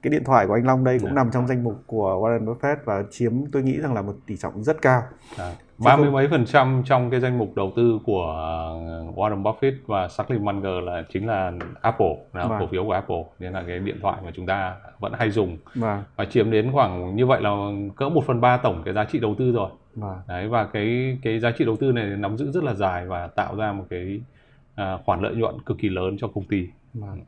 cái 0.01 0.11
điện 0.11 0.23
thoại 0.23 0.47
của 0.47 0.53
anh 0.53 0.65
Long 0.65 0.83
đây 0.83 0.99
cũng. 0.99 1.09
Dạ. 1.09 1.13
nằm 1.13 1.31
trong 1.31 1.47
danh 1.47 1.63
mục 1.63 1.83
của 1.87 2.09
Warren 2.09 2.45
Buffett 2.45 2.75
và 2.85 3.03
chiếm 3.11 3.45
tôi 3.51 3.63
nghĩ 3.63 3.81
rằng 3.81 3.93
là 3.93 4.01
một 4.01 4.15
tỷ 4.25 4.37
trọng 4.37 4.63
rất 4.63 4.81
cao. 4.81 5.03
Dạ 5.37 5.55
ba 5.85 5.97
mươi 5.97 6.11
mấy 6.11 6.27
phần 6.27 6.45
trăm 6.45 6.81
trong 6.85 7.09
cái 7.09 7.19
danh 7.19 7.37
mục 7.37 7.55
đầu 7.55 7.73
tư 7.75 7.99
của 8.05 8.25
Warren 9.15 9.43
Buffett 9.43 9.73
và 9.85 10.07
Charlie 10.07 10.39
Munger 10.39 10.83
là 10.83 11.03
chính 11.13 11.27
là 11.27 11.51
Apple, 11.81 12.15
là 12.33 12.47
vâng. 12.47 12.59
cổ 12.59 12.67
phiếu 12.67 12.83
của 12.83 12.91
Apple, 12.91 13.23
nên 13.39 13.53
là 13.53 13.63
cái 13.67 13.79
điện 13.79 13.97
thoại 14.01 14.17
mà 14.25 14.31
chúng 14.35 14.45
ta 14.45 14.75
vẫn 14.99 15.13
hay 15.17 15.31
dùng 15.31 15.57
vâng. 15.75 16.03
và 16.15 16.25
chiếm 16.25 16.51
đến 16.51 16.71
khoảng 16.71 17.15
như 17.15 17.25
vậy 17.25 17.41
là 17.41 17.49
cỡ 17.95 18.09
một 18.09 18.23
phần 18.27 18.41
ba 18.41 18.57
tổng 18.57 18.81
cái 18.85 18.93
giá 18.93 19.05
trị 19.05 19.19
đầu 19.19 19.35
tư 19.37 19.51
rồi. 19.51 19.69
Vâng. 19.95 20.17
Đấy 20.27 20.47
và 20.47 20.65
cái 20.65 21.17
cái 21.21 21.39
giá 21.39 21.51
trị 21.51 21.65
đầu 21.65 21.75
tư 21.75 21.91
này 21.91 22.05
nắm 22.05 22.37
giữ 22.37 22.51
rất 22.51 22.63
là 22.63 22.73
dài 22.73 23.05
và 23.05 23.27
tạo 23.27 23.55
ra 23.55 23.71
một 23.71 23.85
cái 23.89 24.21
à, 24.75 24.97
khoản 25.05 25.21
lợi 25.21 25.35
nhuận 25.35 25.55
cực 25.65 25.77
kỳ 25.77 25.89
lớn 25.89 26.17
cho 26.19 26.27
công 26.27 26.43
ty. 26.43 26.67
Vâng. 26.93 27.21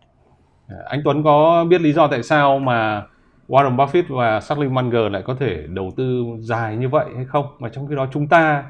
Anh 0.86 1.02
Tuấn 1.06 1.24
có 1.24 1.66
biết 1.70 1.82
lý 1.82 1.94
do 1.94 2.08
tại 2.08 2.24
sao 2.24 2.60
mà 2.60 3.04
Warren 3.48 3.76
Buffett 3.76 4.04
và 4.10 4.40
Charlie 4.40 4.70
Munger 4.70 5.12
lại 5.12 5.22
có 5.26 5.36
thể 5.40 5.66
đầu 5.68 5.92
tư 5.96 6.24
dài 6.40 6.78
như 6.78 6.90
vậy 6.90 7.06
hay 7.16 7.26
không 7.26 7.46
mà 7.60 7.70
trong 7.70 7.88
khi 7.88 7.96
đó 7.96 8.08
chúng 8.12 8.28
ta 8.28 8.66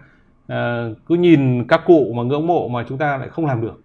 uh, 0.45 0.55
cứ 1.05 1.15
nhìn 1.15 1.67
các 1.67 1.81
cụ 1.85 2.13
mà 2.15 2.23
ngưỡng 2.23 2.47
mộ 2.47 2.67
mà 2.67 2.85
chúng 2.89 2.97
ta 2.97 3.17
lại 3.17 3.29
không 3.29 3.45
làm 3.45 3.61
được 3.61 3.83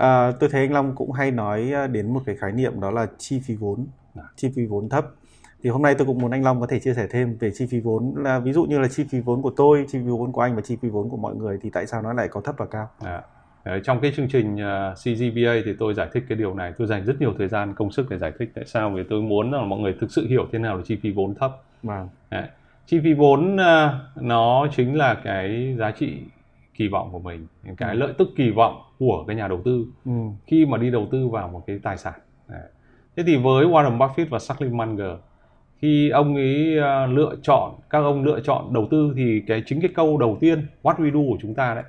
à, 0.00 0.32
tôi 0.40 0.50
thấy 0.52 0.60
anh 0.60 0.72
Long 0.72 0.94
cũng 0.94 1.12
hay 1.12 1.30
nói 1.30 1.72
à, 1.74 1.86
đến 1.86 2.12
một 2.12 2.20
cái 2.26 2.36
khái 2.36 2.52
niệm 2.52 2.80
đó 2.80 2.90
là 2.90 3.06
chi 3.18 3.40
phí 3.44 3.54
vốn 3.54 3.86
à. 4.16 4.22
chi 4.36 4.52
phí 4.56 4.66
vốn 4.66 4.88
thấp 4.88 5.06
thì 5.62 5.70
hôm 5.70 5.82
nay 5.82 5.94
tôi 5.94 6.06
cũng 6.06 6.18
muốn 6.18 6.30
anh 6.30 6.44
Long 6.44 6.60
có 6.60 6.66
thể 6.66 6.80
chia 6.80 6.94
sẻ 6.94 7.06
thêm 7.10 7.36
về 7.40 7.50
chi 7.54 7.66
phí 7.66 7.80
vốn 7.80 8.14
là 8.16 8.38
ví 8.38 8.52
dụ 8.52 8.64
như 8.64 8.78
là 8.78 8.88
chi 8.88 9.04
phí 9.10 9.20
vốn 9.20 9.42
của 9.42 9.52
tôi 9.56 9.86
chi 9.88 9.98
phí 9.98 10.04
vốn 10.04 10.32
của 10.32 10.40
anh 10.40 10.56
và 10.56 10.62
chi 10.62 10.76
phí 10.82 10.88
vốn 10.88 11.08
của 11.08 11.16
mọi 11.16 11.34
người 11.34 11.58
thì 11.62 11.70
tại 11.70 11.86
sao 11.86 12.02
nó 12.02 12.12
lại 12.12 12.28
có 12.28 12.40
thấp 12.40 12.54
và 12.58 12.66
cao 12.66 12.88
à. 13.00 13.22
Đấy, 13.64 13.80
trong 13.84 14.00
cái 14.00 14.12
chương 14.16 14.28
trình 14.28 14.54
uh, 14.54 14.60
à, 14.60 14.94
CGVA 14.94 15.52
thì 15.64 15.72
tôi 15.78 15.94
giải 15.94 16.08
thích 16.12 16.24
cái 16.28 16.38
điều 16.38 16.54
này 16.54 16.72
tôi 16.78 16.86
dành 16.86 17.04
rất 17.04 17.20
nhiều 17.20 17.34
thời 17.38 17.48
gian 17.48 17.74
công 17.74 17.90
sức 17.90 18.10
để 18.10 18.18
giải 18.18 18.32
thích 18.38 18.50
tại 18.54 18.64
sao 18.66 18.90
vì 18.90 19.02
tôi 19.10 19.22
muốn 19.22 19.52
là 19.52 19.62
mọi 19.62 19.80
người 19.80 19.94
thực 20.00 20.10
sự 20.10 20.26
hiểu 20.26 20.46
thế 20.52 20.58
nào 20.58 20.76
là 20.76 20.82
chi 20.86 20.96
phí 21.02 21.10
vốn 21.10 21.34
thấp 21.34 21.52
vâng. 21.82 22.08
Đấy. 22.30 22.44
chi 22.86 23.00
phí 23.04 23.14
vốn 23.14 23.54
uh, 23.54 23.60
nó 24.22 24.66
chính 24.76 24.96
là 24.96 25.14
cái 25.24 25.74
giá 25.78 25.90
trị 25.90 26.18
kỳ 26.74 26.88
vọng 26.88 27.08
của 27.12 27.18
mình 27.18 27.46
cái 27.76 27.94
ừ. 27.94 27.98
lợi 27.98 28.12
tức 28.18 28.28
kỳ 28.36 28.50
vọng 28.50 28.82
của 28.98 29.24
cái 29.26 29.36
nhà 29.36 29.48
đầu 29.48 29.60
tư 29.64 29.86
ừ. 30.04 30.12
khi 30.46 30.66
mà 30.66 30.78
đi 30.78 30.90
đầu 30.90 31.08
tư 31.10 31.28
vào 31.28 31.48
một 31.48 31.62
cái 31.66 31.78
tài 31.82 31.96
sản 31.96 32.14
Đấy. 32.48 32.62
thế 33.16 33.22
thì 33.26 33.36
với 33.36 33.66
Warren 33.66 33.98
Buffett 33.98 34.26
và 34.30 34.38
Charlie 34.38 34.72
Munger 34.72 35.12
khi 35.78 36.10
ông 36.10 36.34
ấy 36.34 36.78
uh, 36.78 37.10
lựa 37.10 37.34
chọn 37.42 37.72
các 37.90 37.98
ông 37.98 38.24
lựa 38.24 38.40
chọn 38.40 38.72
đầu 38.72 38.88
tư 38.90 39.12
thì 39.16 39.42
cái 39.46 39.62
chính 39.66 39.80
cái 39.80 39.90
câu 39.94 40.18
đầu 40.18 40.38
tiên 40.40 40.66
what 40.82 40.94
we 40.94 41.12
do 41.12 41.30
của 41.30 41.38
chúng 41.42 41.54
ta 41.54 41.74
đấy 41.74 41.84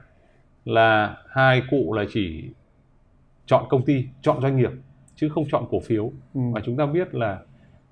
là 0.66 1.18
hai 1.30 1.62
cụ 1.70 1.94
là 1.94 2.06
chỉ 2.14 2.50
chọn 3.46 3.66
công 3.70 3.86
ty 3.86 4.06
chọn 4.22 4.42
doanh 4.42 4.58
nghiệp 4.58 4.72
chứ 5.16 5.30
không 5.30 5.46
chọn 5.52 5.66
cổ 5.70 5.80
phiếu 5.80 6.12
ừ. 6.34 6.42
và 6.54 6.62
chúng 6.66 6.78
ta 6.78 6.86
biết 6.86 7.16
là 7.16 7.40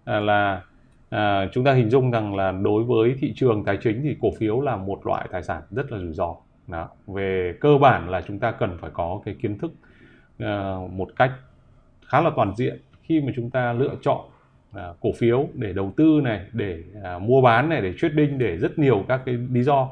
à, 0.06 0.20
là 0.20 0.62
à, 1.10 1.48
chúng 1.52 1.64
ta 1.64 1.74
hình 1.74 1.90
dung 1.90 2.12
rằng 2.12 2.36
là 2.36 2.52
đối 2.52 2.84
với 2.84 3.16
thị 3.20 3.34
trường 3.36 3.64
tài 3.64 3.78
chính 3.78 4.02
thì 4.04 4.18
cổ 4.22 4.30
phiếu 4.40 4.62
là 4.62 4.78
một 4.78 5.08
loại 5.08 5.28
tài 5.32 5.44
sản 5.44 5.62
rất 5.72 5.92
là 5.92 6.00
rủi 6.00 6.14
ro 6.14 6.36
đó. 6.68 6.90
về 7.08 7.54
cơ 7.60 7.78
bản 7.78 8.10
là 8.10 8.22
chúng 8.28 8.40
ta 8.40 8.52
cần 8.52 8.78
phải 8.82 8.92
có 8.94 9.22
cái 9.26 9.36
kiến 9.42 9.58
thức 9.58 9.72
uh, 10.44 10.92
một 10.92 11.10
cách 11.16 11.32
khá 12.08 12.22
là 12.22 12.32
toàn 12.36 12.56
diện 12.56 12.80
khi 13.02 13.22
mà 13.22 13.32
chúng 13.36 13.50
ta 13.50 13.74
lựa 13.74 13.96
chọn 14.02 14.20
uh, 14.72 14.98
cổ 15.02 15.10
phiếu 15.18 15.48
để 15.54 15.74
đầu 15.74 15.94
tư 15.98 16.22
này 16.24 16.46
để 16.54 16.84
uh, 17.16 17.22
mua 17.22 17.42
bán 17.42 17.70
này 17.70 17.82
để 17.82 17.94
trading 17.98 18.38
để 18.38 18.58
rất 18.58 18.80
nhiều 18.80 19.06
các 19.08 19.22
cái 19.26 19.36
lý 19.36 19.64
do 19.64 19.90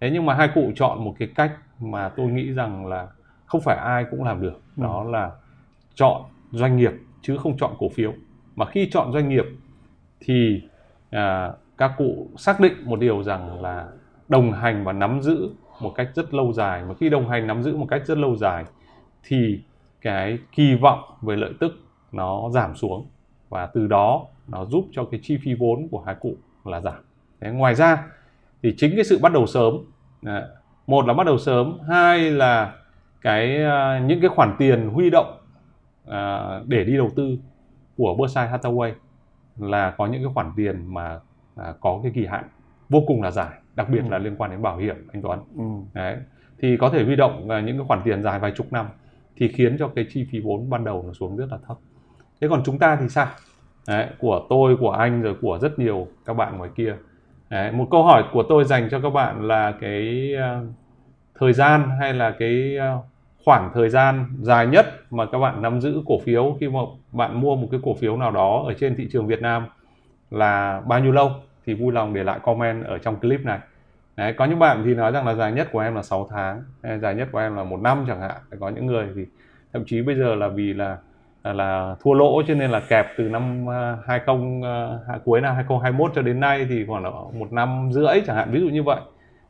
thế 0.00 0.10
nhưng 0.12 0.26
mà 0.26 0.34
hai 0.34 0.48
cụ 0.54 0.72
chọn 0.74 1.04
một 1.04 1.14
cái 1.18 1.28
cách 1.34 1.52
mà 1.82 2.08
tôi 2.08 2.26
nghĩ 2.26 2.52
rằng 2.52 2.86
là 2.86 3.08
không 3.46 3.60
phải 3.60 3.76
ai 3.76 4.04
cũng 4.10 4.24
làm 4.24 4.42
được 4.42 4.60
ừ. 4.76 4.82
đó 4.82 5.04
là 5.04 5.30
chọn 5.94 6.22
doanh 6.50 6.76
nghiệp 6.76 6.92
chứ 7.22 7.36
không 7.36 7.56
chọn 7.56 7.74
cổ 7.78 7.88
phiếu 7.88 8.12
mà 8.56 8.66
khi 8.66 8.88
chọn 8.92 9.12
doanh 9.12 9.28
nghiệp 9.28 9.44
thì 10.20 10.62
à, 11.10 11.52
các 11.78 11.92
cụ 11.96 12.28
xác 12.36 12.60
định 12.60 12.72
một 12.84 13.00
điều 13.00 13.22
rằng 13.22 13.62
là 13.62 13.88
đồng 14.28 14.52
hành 14.52 14.84
và 14.84 14.92
nắm 14.92 15.22
giữ 15.22 15.50
một 15.80 15.92
cách 15.94 16.08
rất 16.14 16.34
lâu 16.34 16.52
dài 16.52 16.84
mà 16.88 16.94
khi 16.94 17.08
đồng 17.10 17.28
hành 17.28 17.46
nắm 17.46 17.62
giữ 17.62 17.76
một 17.76 17.86
cách 17.90 18.02
rất 18.06 18.18
lâu 18.18 18.36
dài 18.36 18.64
thì 19.24 19.60
cái 20.00 20.38
kỳ 20.52 20.74
vọng 20.74 21.00
về 21.22 21.36
lợi 21.36 21.52
tức 21.60 21.72
nó 22.12 22.50
giảm 22.50 22.76
xuống 22.76 23.06
và 23.48 23.66
từ 23.66 23.86
đó 23.86 24.26
nó 24.48 24.64
giúp 24.64 24.84
cho 24.92 25.04
cái 25.04 25.20
chi 25.22 25.38
phí 25.42 25.54
vốn 25.54 25.88
của 25.90 26.02
hai 26.06 26.14
cụ 26.20 26.36
là 26.64 26.80
giảm. 26.80 27.02
Thế 27.40 27.50
ngoài 27.50 27.74
ra 27.74 28.04
thì 28.62 28.74
chính 28.76 28.92
cái 28.94 29.04
sự 29.04 29.18
bắt 29.22 29.32
đầu 29.32 29.46
sớm 29.46 29.74
à, 30.22 30.42
một 30.86 31.06
là 31.06 31.14
bắt 31.14 31.26
đầu 31.26 31.38
sớm 31.38 31.78
hai 31.88 32.30
là 32.30 32.74
cái 33.20 33.64
à, 33.64 34.02
những 34.06 34.20
cái 34.20 34.30
khoản 34.30 34.54
tiền 34.58 34.88
huy 34.88 35.10
động 35.10 35.38
à, 36.08 36.44
để 36.66 36.84
đi 36.84 36.96
đầu 36.96 37.10
tư 37.16 37.36
của 37.96 38.14
Berkshire 38.14 38.50
Hathaway 38.52 38.92
là 39.58 39.90
có 39.90 40.06
những 40.06 40.22
cái 40.22 40.32
khoản 40.34 40.52
tiền 40.56 40.94
mà 40.94 41.20
à, 41.56 41.74
có 41.80 42.00
cái 42.02 42.12
kỳ 42.14 42.26
hạn 42.26 42.44
vô 42.88 43.02
cùng 43.06 43.22
là 43.22 43.30
dài 43.30 43.50
đặc 43.74 43.88
biệt 43.88 44.00
ừ. 44.00 44.08
là 44.10 44.18
liên 44.18 44.36
quan 44.36 44.50
đến 44.50 44.62
bảo 44.62 44.76
hiểm 44.76 45.08
anh 45.12 45.22
Tuấn 45.22 45.38
ừ. 45.56 45.64
Đấy. 45.94 46.16
thì 46.58 46.76
có 46.76 46.90
thể 46.90 47.04
huy 47.04 47.16
động 47.16 47.50
à, 47.50 47.60
những 47.60 47.78
cái 47.78 47.86
khoản 47.86 48.00
tiền 48.04 48.22
dài 48.22 48.38
vài 48.38 48.52
chục 48.56 48.72
năm 48.72 48.86
thì 49.36 49.48
khiến 49.48 49.76
cho 49.78 49.88
cái 49.88 50.06
chi 50.10 50.26
phí 50.30 50.40
vốn 50.40 50.70
ban 50.70 50.84
đầu 50.84 51.04
nó 51.06 51.12
xuống 51.12 51.36
rất 51.36 51.46
là 51.50 51.58
thấp 51.66 51.76
thế 52.40 52.48
còn 52.50 52.62
chúng 52.64 52.78
ta 52.78 52.96
thì 52.96 53.08
sao 53.08 53.26
Đấy, 53.88 54.06
của 54.18 54.46
tôi 54.48 54.76
của 54.80 54.90
anh 54.90 55.22
rồi 55.22 55.36
của 55.40 55.58
rất 55.58 55.78
nhiều 55.78 56.06
các 56.24 56.34
bạn 56.34 56.58
ngoài 56.58 56.70
kia 56.76 56.96
Đấy, 57.52 57.72
một 57.72 57.88
câu 57.90 58.02
hỏi 58.02 58.24
của 58.32 58.42
tôi 58.48 58.64
dành 58.64 58.88
cho 58.90 59.00
các 59.00 59.10
bạn 59.10 59.48
là 59.48 59.72
cái 59.80 60.34
uh, 60.36 60.68
thời 61.38 61.52
gian 61.52 61.90
hay 62.00 62.14
là 62.14 62.30
cái 62.38 62.76
uh, 62.96 63.04
khoảng 63.44 63.70
thời 63.74 63.88
gian 63.88 64.26
dài 64.40 64.66
nhất 64.66 64.86
mà 65.10 65.26
các 65.26 65.38
bạn 65.38 65.62
nắm 65.62 65.80
giữ 65.80 66.02
cổ 66.06 66.18
phiếu 66.24 66.56
khi 66.60 66.68
mà 66.68 66.80
bạn 67.12 67.40
mua 67.40 67.56
một 67.56 67.68
cái 67.70 67.80
cổ 67.82 67.94
phiếu 67.94 68.16
nào 68.16 68.30
đó 68.30 68.64
ở 68.66 68.74
trên 68.74 68.96
thị 68.96 69.08
trường 69.12 69.26
Việt 69.26 69.40
Nam 69.42 69.66
là 70.30 70.82
bao 70.86 71.00
nhiêu 71.00 71.12
lâu 71.12 71.30
thì 71.66 71.74
vui 71.74 71.92
lòng 71.92 72.14
để 72.14 72.24
lại 72.24 72.38
comment 72.42 72.84
ở 72.84 72.98
trong 72.98 73.20
clip 73.20 73.40
này. 73.40 73.58
Đấy, 74.16 74.32
có 74.32 74.44
những 74.44 74.58
bạn 74.58 74.82
thì 74.84 74.94
nói 74.94 75.12
rằng 75.12 75.26
là 75.26 75.34
dài 75.34 75.52
nhất 75.52 75.68
của 75.72 75.80
em 75.80 75.94
là 75.94 76.02
6 76.02 76.28
tháng, 76.30 76.62
dài 77.00 77.14
nhất 77.14 77.28
của 77.32 77.38
em 77.38 77.56
là 77.56 77.64
một 77.64 77.80
năm 77.80 78.04
chẳng 78.08 78.20
hạn. 78.20 78.36
Có 78.60 78.68
những 78.68 78.86
người 78.86 79.08
thì 79.16 79.26
thậm 79.72 79.84
chí 79.86 80.02
bây 80.02 80.14
giờ 80.14 80.34
là 80.34 80.48
vì 80.48 80.74
là 80.74 80.98
là 81.44 81.96
thua 82.00 82.12
lỗ 82.12 82.42
cho 82.48 82.54
nên 82.54 82.70
là 82.70 82.80
kẹp 82.80 83.06
từ 83.16 83.28
năm 83.28 83.70
à, 83.70 83.96
20 84.06 84.36
à, 85.06 85.18
cuối 85.24 85.40
năm 85.40 85.54
2021 85.54 86.12
cho 86.14 86.22
đến 86.22 86.40
nay 86.40 86.66
thì 86.68 86.84
khoảng 86.86 87.38
một 87.38 87.52
năm 87.52 87.90
rưỡi 87.92 88.22
chẳng 88.26 88.36
hạn 88.36 88.50
ví 88.52 88.60
dụ 88.60 88.68
như 88.68 88.82
vậy. 88.82 89.00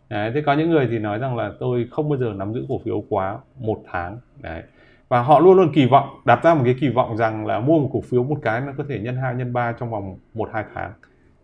Đấy, 0.08 0.30
thế 0.34 0.42
có 0.46 0.52
những 0.52 0.70
người 0.70 0.88
thì 0.90 0.98
nói 0.98 1.18
rằng 1.18 1.36
là 1.36 1.52
tôi 1.60 1.88
không 1.90 2.08
bao 2.08 2.18
giờ 2.18 2.32
nắm 2.36 2.54
giữ 2.54 2.66
cổ 2.68 2.80
phiếu 2.84 3.04
quá 3.08 3.38
một 3.58 3.78
tháng. 3.92 4.18
Đấy. 4.40 4.62
và 5.08 5.22
họ 5.22 5.38
luôn 5.38 5.56
luôn 5.56 5.72
kỳ 5.74 5.86
vọng 5.86 6.08
đặt 6.24 6.44
ra 6.44 6.54
một 6.54 6.62
cái 6.64 6.74
kỳ 6.80 6.88
vọng 6.88 7.16
rằng 7.16 7.46
là 7.46 7.60
mua 7.60 7.78
một 7.78 7.90
cổ 7.92 8.00
phiếu 8.00 8.24
một 8.24 8.38
cái 8.42 8.60
nó 8.60 8.72
có 8.78 8.84
thể 8.88 8.98
nhân 8.98 9.16
hai 9.16 9.34
nhân 9.34 9.52
ba 9.52 9.72
trong 9.72 9.90
vòng 9.90 10.18
một 10.34 10.50
hai 10.52 10.64
tháng. 10.74 10.92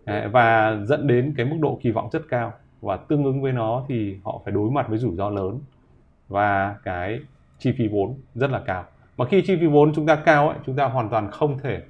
Đấy, 0.07 0.29
và 0.29 0.77
dẫn 0.85 1.07
đến 1.07 1.35
cái 1.37 1.47
mức 1.47 1.57
độ 1.61 1.79
kỳ 1.83 1.91
vọng 1.91 2.09
rất 2.13 2.23
cao. 2.29 2.53
Và 2.81 2.97
tương 2.97 3.25
ứng 3.25 3.43
với 3.43 3.53
nó 3.53 3.85
thì 3.89 4.17
họ 4.25 4.41
phải 4.45 4.53
đối 4.53 4.71
mặt 4.71 4.89
với 4.89 4.99
rủi 4.99 5.17
ro 5.17 5.31
lớn 5.31 5.61
và 6.29 6.77
cái 6.85 7.21
chi 7.59 7.73
phí 7.79 7.89
vốn 7.89 8.15
rất 8.35 8.51
là 8.51 8.61
cao 8.67 8.85
mà 9.19 9.25
khi 9.25 9.43
chi 9.43 9.57
phí 9.61 9.67
vốn 9.67 9.93
chúng 9.95 10.07
ta 10.07 10.17
cao 10.17 10.49
ấy, 10.49 10.59
chúng 10.67 10.77
ta 10.77 10.85
hoàn 10.85 11.09
toàn 11.09 11.31
không 11.31 11.59
thể 11.59 11.83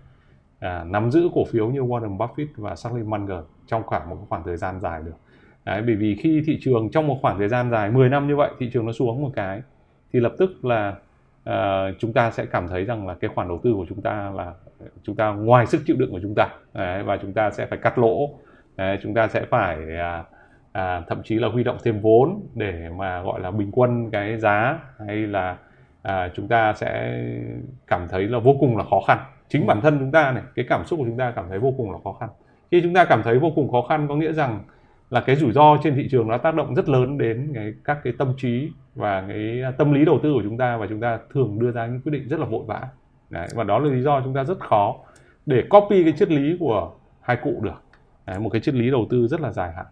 à, 0.58 0.84
nắm 0.84 1.10
giữ 1.10 1.28
cổ 1.34 1.44
phiếu 1.44 1.70
như 1.70 1.80
Warren 1.80 2.16
Buffett 2.16 2.46
và 2.56 2.76
Charlie 2.76 3.04
Munger 3.04 3.38
trong 3.66 3.82
khoảng 3.82 4.10
một 4.10 4.16
khoảng 4.28 4.44
thời 4.44 4.56
gian 4.56 4.80
dài 4.80 5.02
được. 5.04 5.16
Đấy, 5.64 5.82
bởi 5.86 5.96
vì 5.96 6.16
khi 6.16 6.42
thị 6.46 6.58
trường 6.60 6.90
trong 6.90 7.06
một 7.06 7.18
khoảng 7.22 7.38
thời 7.38 7.48
gian 7.48 7.70
dài 7.70 7.90
10 7.90 8.08
năm 8.08 8.28
như 8.28 8.36
vậy 8.36 8.50
thị 8.58 8.70
trường 8.72 8.86
nó 8.86 8.92
xuống 8.92 9.22
một 9.22 9.30
cái 9.34 9.62
thì 10.12 10.20
lập 10.20 10.32
tức 10.38 10.64
là 10.64 10.94
à, 11.44 11.86
chúng 11.98 12.12
ta 12.12 12.30
sẽ 12.30 12.46
cảm 12.46 12.68
thấy 12.68 12.84
rằng 12.84 13.06
là 13.06 13.14
cái 13.14 13.30
khoản 13.34 13.48
đầu 13.48 13.60
tư 13.62 13.72
của 13.74 13.86
chúng 13.88 14.02
ta 14.02 14.30
là 14.34 14.52
chúng 15.02 15.16
ta 15.16 15.30
ngoài 15.30 15.66
sức 15.66 15.82
chịu 15.86 15.96
đựng 15.98 16.10
của 16.10 16.20
chúng 16.22 16.34
ta. 16.34 16.48
Đấy, 16.74 17.02
và 17.02 17.16
chúng 17.16 17.32
ta 17.32 17.50
sẽ 17.50 17.66
phải 17.66 17.78
cắt 17.78 17.98
lỗ. 17.98 18.30
Đấy, 18.76 18.98
chúng 19.02 19.14
ta 19.14 19.28
sẽ 19.28 19.44
phải 19.50 19.96
à, 19.96 20.24
à, 20.72 21.02
thậm 21.08 21.22
chí 21.24 21.38
là 21.38 21.48
huy 21.48 21.64
động 21.64 21.76
thêm 21.84 22.00
vốn 22.00 22.40
để 22.54 22.88
mà 22.96 23.22
gọi 23.22 23.40
là 23.40 23.50
bình 23.50 23.70
quân 23.72 24.10
cái 24.10 24.38
giá 24.38 24.78
hay 24.98 25.16
là 25.16 25.56
à, 26.08 26.30
chúng 26.34 26.48
ta 26.48 26.72
sẽ 26.72 27.22
cảm 27.86 28.08
thấy 28.08 28.28
là 28.28 28.38
vô 28.38 28.56
cùng 28.60 28.76
là 28.76 28.84
khó 28.90 29.00
khăn. 29.06 29.18
Chính 29.48 29.66
bản 29.66 29.80
thân 29.80 29.98
chúng 29.98 30.12
ta 30.12 30.32
này 30.32 30.42
cái 30.54 30.64
cảm 30.68 30.84
xúc 30.84 30.98
của 30.98 31.04
chúng 31.04 31.16
ta 31.18 31.30
cảm 31.30 31.44
thấy 31.48 31.58
vô 31.58 31.74
cùng 31.76 31.92
là 31.92 31.98
khó 32.04 32.12
khăn. 32.12 32.28
Khi 32.70 32.80
chúng 32.82 32.94
ta 32.94 33.04
cảm 33.04 33.22
thấy 33.22 33.38
vô 33.38 33.52
cùng 33.54 33.72
khó 33.72 33.82
khăn 33.88 34.08
có 34.08 34.16
nghĩa 34.16 34.32
rằng 34.32 34.60
là 35.10 35.20
cái 35.20 35.36
rủi 35.36 35.52
ro 35.52 35.76
trên 35.82 35.94
thị 35.94 36.08
trường 36.10 36.28
nó 36.28 36.38
tác 36.38 36.54
động 36.54 36.74
rất 36.74 36.88
lớn 36.88 37.18
đến 37.18 37.52
cái 37.54 37.74
các 37.84 37.98
cái 38.04 38.12
tâm 38.18 38.32
trí 38.36 38.70
và 38.94 39.24
cái 39.28 39.62
tâm 39.78 39.92
lý 39.92 40.04
đầu 40.04 40.18
tư 40.22 40.32
của 40.32 40.42
chúng 40.42 40.58
ta 40.58 40.76
và 40.76 40.86
chúng 40.86 41.00
ta 41.00 41.18
thường 41.34 41.58
đưa 41.58 41.70
ra 41.70 41.86
những 41.86 42.00
quyết 42.00 42.12
định 42.12 42.28
rất 42.28 42.40
là 42.40 42.46
vội 42.46 42.64
vã. 42.66 42.88
Đấy, 43.30 43.48
và 43.54 43.64
đó 43.64 43.78
là 43.78 43.90
lý 43.90 44.02
do 44.02 44.20
chúng 44.24 44.34
ta 44.34 44.44
rất 44.44 44.60
khó 44.60 44.96
để 45.46 45.64
copy 45.70 46.04
cái 46.04 46.12
triết 46.12 46.30
lý 46.30 46.56
của 46.60 46.92
hai 47.20 47.36
cụ 47.42 47.60
được. 47.62 47.82
Đấy, 48.26 48.38
một 48.38 48.50
cái 48.50 48.60
triết 48.60 48.74
lý 48.74 48.90
đầu 48.90 49.06
tư 49.10 49.26
rất 49.26 49.40
là 49.40 49.52
dài 49.52 49.72
hạn. 49.76 49.86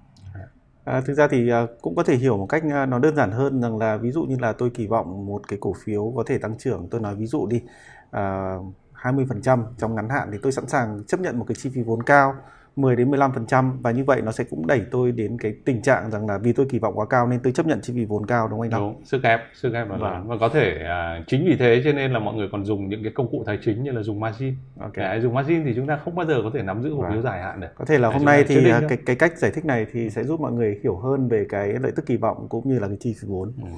À, 0.87 1.01
thực 1.01 1.15
ra 1.15 1.29
thì 1.29 1.51
à, 1.51 1.67
cũng 1.83 1.95
có 1.97 2.03
thể 2.03 2.17
hiểu 2.17 2.37
một 2.37 2.47
cách 2.47 2.63
à, 2.73 2.87
nó 2.87 2.99
đơn 2.99 3.17
giản 3.17 3.31
hơn 3.31 3.61
rằng 3.63 3.79
là 3.79 3.97
ví 3.97 4.11
dụ 4.11 4.23
như 4.23 4.37
là 4.41 4.53
tôi 4.53 4.71
kỳ 4.71 4.87
vọng 4.87 5.27
một 5.27 5.49
cái 5.49 5.59
cổ 5.63 5.73
phiếu 5.85 6.13
có 6.17 6.25
thể 6.27 6.39
tăng 6.39 6.59
trưởng 6.59 6.89
tôi 6.91 7.01
nói 7.01 7.15
ví 7.15 7.27
dụ 7.27 7.47
đi 7.47 7.63
à, 8.11 8.55
20% 8.95 9.65
trong 9.79 9.95
ngắn 9.95 10.09
hạn 10.09 10.29
thì 10.33 10.39
tôi 10.43 10.53
sẵn 10.53 10.67
sàng 10.69 11.05
chấp 11.09 11.21
nhận 11.21 11.39
một 11.39 11.45
cái 11.49 11.55
chi 11.55 11.71
phí 11.75 11.83
vốn 11.83 12.03
cao 12.03 12.35
10 12.77 12.97
đến 12.97 13.11
15% 13.11 13.73
và 13.83 13.91
như 13.91 14.05
vậy 14.05 14.23
nó 14.23 14.33
sẽ 14.33 14.45
cũng 14.51 14.67
đẩy 14.67 14.83
tôi 14.91 15.13
đến 15.13 15.37
cái 15.41 15.55
tình 15.65 15.83
trạng 15.83 16.11
rằng 16.11 16.27
là 16.27 16.39
vì 16.39 16.53
tôi 16.53 16.67
kỳ 16.71 16.79
vọng 16.79 16.95
quá 16.99 17.07
cao 17.11 17.27
nên 17.29 17.41
tôi 17.43 17.53
chấp 17.53 17.67
nhận 17.67 17.81
chi 17.83 17.93
phí 17.97 18.05
vốn 18.05 18.27
cao 18.27 18.49
đúng 18.49 18.59
không 18.61 18.71
anh 18.73 18.81
Đúng, 18.81 19.05
sức 19.05 19.23
ép, 19.23 19.41
sức 19.55 19.73
ép 19.75 19.89
là 19.91 19.97
Vâng. 19.97 20.29
và 20.29 20.37
có 20.41 20.49
thể 20.49 20.79
à, 20.85 21.25
chính 21.27 21.45
vì 21.49 21.57
thế 21.57 21.81
cho 21.85 21.93
nên 21.93 22.13
là 22.13 22.19
mọi 22.19 22.35
người 22.35 22.49
còn 22.53 22.65
dùng 22.65 22.89
những 22.89 23.03
cái 23.03 23.13
công 23.15 23.31
cụ 23.31 23.43
tài 23.47 23.59
chính 23.65 23.83
như 23.83 23.91
là 23.93 24.03
dùng 24.03 24.21
margin. 24.21 24.55
Ok. 24.81 24.97
Đấy, 24.97 25.21
dùng 25.21 25.35
margin 25.35 25.65
thì 25.65 25.73
chúng 25.77 25.87
ta 25.87 25.97
không 26.05 26.15
bao 26.15 26.27
giờ 26.27 26.35
có 26.43 26.51
thể 26.55 26.63
nắm 26.63 26.83
giữ 26.83 26.91
cổ 26.91 27.03
phiếu 27.03 27.11
Vâng. 27.11 27.23
dài 27.23 27.43
hạn 27.43 27.61
được. 27.61 27.69
Có 27.75 27.85
thể 27.85 27.99
là 27.99 28.03
Đấy, 28.03 28.13
hôm 28.13 28.21
chúng 28.21 28.27
nay 28.27 28.45
thì 28.49 28.55
định 28.55 28.73
à, 28.73 28.81
cái 28.89 28.99
cái 29.07 29.17
cách 29.17 29.39
giải 29.39 29.51
thích 29.55 29.65
này 29.65 29.87
thì 29.93 30.11
sẽ 30.11 30.25
giúp 30.25 30.41
mọi 30.41 30.53
người 30.53 30.81
hiểu 30.83 30.97
hơn 30.97 31.29
về 31.29 31.47
cái 31.49 31.69
lợi 31.81 31.93
tức 31.97 32.07
kỳ 32.07 32.17
vọng 32.17 32.47
cũng 32.49 32.69
như 32.69 32.79
là 32.79 32.89
cái 32.89 32.97
chi 33.01 33.15
phí 33.21 33.29
vốn. 33.29 33.53
Ừ. 33.63 33.69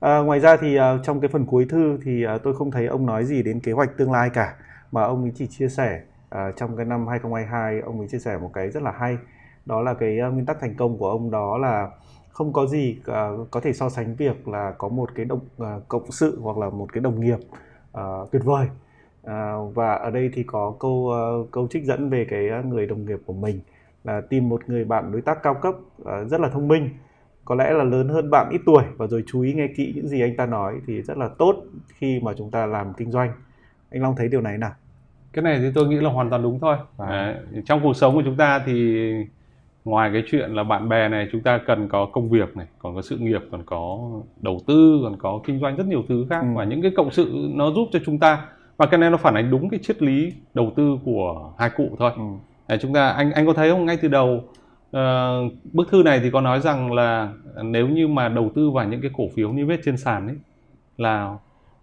À, 0.00 0.18
ngoài 0.18 0.40
ra 0.40 0.56
thì 0.56 0.76
à, 0.76 0.98
trong 1.02 1.20
cái 1.20 1.28
phần 1.28 1.46
cuối 1.46 1.66
thư 1.70 1.98
thì 2.04 2.24
à, 2.24 2.38
tôi 2.42 2.54
không 2.54 2.70
thấy 2.70 2.86
ông 2.86 3.06
nói 3.06 3.24
gì 3.24 3.42
đến 3.42 3.60
kế 3.60 3.72
hoạch 3.72 3.96
tương 3.96 4.12
lai 4.12 4.30
cả 4.34 4.54
mà 4.92 5.02
ông 5.02 5.22
ấy 5.22 5.32
chỉ 5.34 5.46
chia 5.46 5.68
sẻ 5.68 6.00
à, 6.28 6.52
trong 6.56 6.76
cái 6.76 6.86
năm 6.86 7.06
2022 7.06 7.80
ông 7.80 7.98
ấy 7.98 8.08
chia 8.08 8.18
sẻ 8.18 8.38
một 8.38 8.50
cái 8.54 8.70
rất 8.70 8.82
là 8.82 8.90
hay. 8.90 9.18
Đó 9.66 9.82
là 9.82 9.94
cái 9.94 10.18
ờ, 10.18 10.30
nguyên 10.30 10.46
tắc 10.46 10.60
thành 10.60 10.74
công 10.76 10.98
của 10.98 11.10
ông 11.10 11.30
đó 11.30 11.58
là 11.58 11.90
không 12.28 12.52
có 12.52 12.66
gì 12.66 13.00
uh, 13.10 13.50
có 13.50 13.60
thể 13.60 13.72
so 13.72 13.88
sánh 13.88 14.14
việc 14.14 14.48
là 14.48 14.74
có 14.78 14.88
một 14.88 15.10
cái 15.14 15.24
đồng 15.24 15.40
uh, 15.62 15.88
cộng 15.88 16.10
sự 16.10 16.40
hoặc 16.42 16.58
là 16.58 16.70
một 16.70 16.92
cái 16.92 17.00
đồng 17.00 17.20
nghiệp 17.20 17.38
uh, 17.98 18.30
tuyệt 18.32 18.42
vời. 18.44 18.66
Uh, 19.26 19.74
và 19.74 19.94
ở 19.94 20.10
đây 20.10 20.30
thì 20.34 20.42
có 20.42 20.74
câu 20.80 20.92
uh, 20.92 21.50
câu 21.50 21.68
trích 21.70 21.84
dẫn 21.84 22.10
về 22.10 22.26
cái 22.30 22.48
người 22.64 22.86
đồng 22.86 23.06
nghiệp 23.06 23.18
của 23.26 23.32
mình 23.32 23.60
là 24.04 24.20
tìm 24.20 24.48
một 24.48 24.62
người 24.66 24.84
bạn 24.84 25.12
đối 25.12 25.20
tác 25.20 25.42
cao 25.42 25.54
cấp 25.54 25.74
uh, 26.02 26.08
rất 26.30 26.40
là 26.40 26.48
thông 26.48 26.68
minh 26.68 26.90
có 27.48 27.54
lẽ 27.54 27.72
là 27.72 27.84
lớn 27.84 28.08
hơn 28.08 28.30
bạn 28.30 28.48
ít 28.50 28.60
tuổi 28.66 28.84
và 28.96 29.06
rồi 29.06 29.24
chú 29.26 29.40
ý 29.40 29.52
nghe 29.52 29.68
kỹ 29.76 29.92
những 29.96 30.08
gì 30.08 30.20
anh 30.20 30.36
ta 30.36 30.46
nói 30.46 30.80
thì 30.86 31.02
rất 31.02 31.18
là 31.18 31.28
tốt 31.38 31.56
khi 31.88 32.20
mà 32.22 32.32
chúng 32.38 32.50
ta 32.50 32.66
làm 32.66 32.92
kinh 32.96 33.10
doanh. 33.10 33.32
Anh 33.90 34.02
Long 34.02 34.16
thấy 34.16 34.28
điều 34.28 34.40
này 34.40 34.58
nào? 34.58 34.72
Cái 35.32 35.42
này 35.42 35.58
thì 35.58 35.70
tôi 35.74 35.86
nghĩ 35.88 35.96
là 35.96 36.10
hoàn 36.10 36.30
toàn 36.30 36.42
đúng 36.42 36.60
thôi. 36.60 36.76
Vâng. 36.96 37.08
Đấy, 37.08 37.34
Trong 37.66 37.80
cuộc 37.82 37.96
sống 37.96 38.14
của 38.14 38.22
chúng 38.24 38.36
ta 38.36 38.62
thì 38.66 38.96
ngoài 39.84 40.10
cái 40.12 40.22
chuyện 40.30 40.50
là 40.54 40.62
bạn 40.64 40.88
bè 40.88 41.08
này 41.08 41.28
chúng 41.32 41.40
ta 41.42 41.58
cần 41.66 41.88
có 41.88 42.06
công 42.12 42.30
việc 42.30 42.56
này, 42.56 42.66
còn 42.78 42.94
có 42.94 43.02
sự 43.02 43.16
nghiệp, 43.16 43.40
còn 43.52 43.62
có 43.66 43.98
đầu 44.42 44.60
tư, 44.66 45.00
còn 45.04 45.16
có 45.18 45.40
kinh 45.44 45.60
doanh 45.60 45.76
rất 45.76 45.86
nhiều 45.86 46.02
thứ 46.08 46.26
khác 46.30 46.40
Ừ. 46.40 46.46
và 46.54 46.64
những 46.64 46.82
cái 46.82 46.90
cộng 46.96 47.10
sự 47.10 47.48
nó 47.54 47.70
giúp 47.70 47.88
cho 47.92 47.98
chúng 48.06 48.18
ta 48.18 48.44
và 48.76 48.86
cái 48.86 48.98
này 49.00 49.10
nó 49.10 49.16
phản 49.16 49.34
ánh 49.34 49.50
đúng 49.50 49.68
cái 49.70 49.80
triết 49.82 50.02
lý 50.02 50.32
đầu 50.54 50.72
tư 50.76 50.98
của 51.04 51.52
hai 51.58 51.70
cụ 51.76 51.88
thôi. 51.98 52.10
ừ. 52.16 52.22
Đấy, 52.68 52.78
chúng 52.82 52.92
ta 52.92 53.08
anh 53.08 53.32
anh 53.32 53.46
có 53.46 53.52
thấy 53.52 53.70
không 53.70 53.86
ngay 53.86 53.98
từ 54.02 54.08
đầu 54.08 54.40
ờ, 54.90 55.40
bức 55.72 55.88
thư 55.90 56.02
này 56.02 56.20
thì 56.22 56.30
có 56.30 56.40
nói 56.40 56.60
rằng 56.60 56.92
là 56.92 57.32
nếu 57.62 57.88
như 57.88 58.08
mà 58.08 58.28
đầu 58.28 58.50
tư 58.54 58.70
vào 58.70 58.88
những 58.88 59.00
cái 59.00 59.10
cổ 59.16 59.24
phiếu 59.36 59.52
niêm 59.52 59.68
yết 59.68 59.80
trên 59.84 59.96
sàn 59.96 60.26
ấy 60.26 60.36
là 60.96 61.36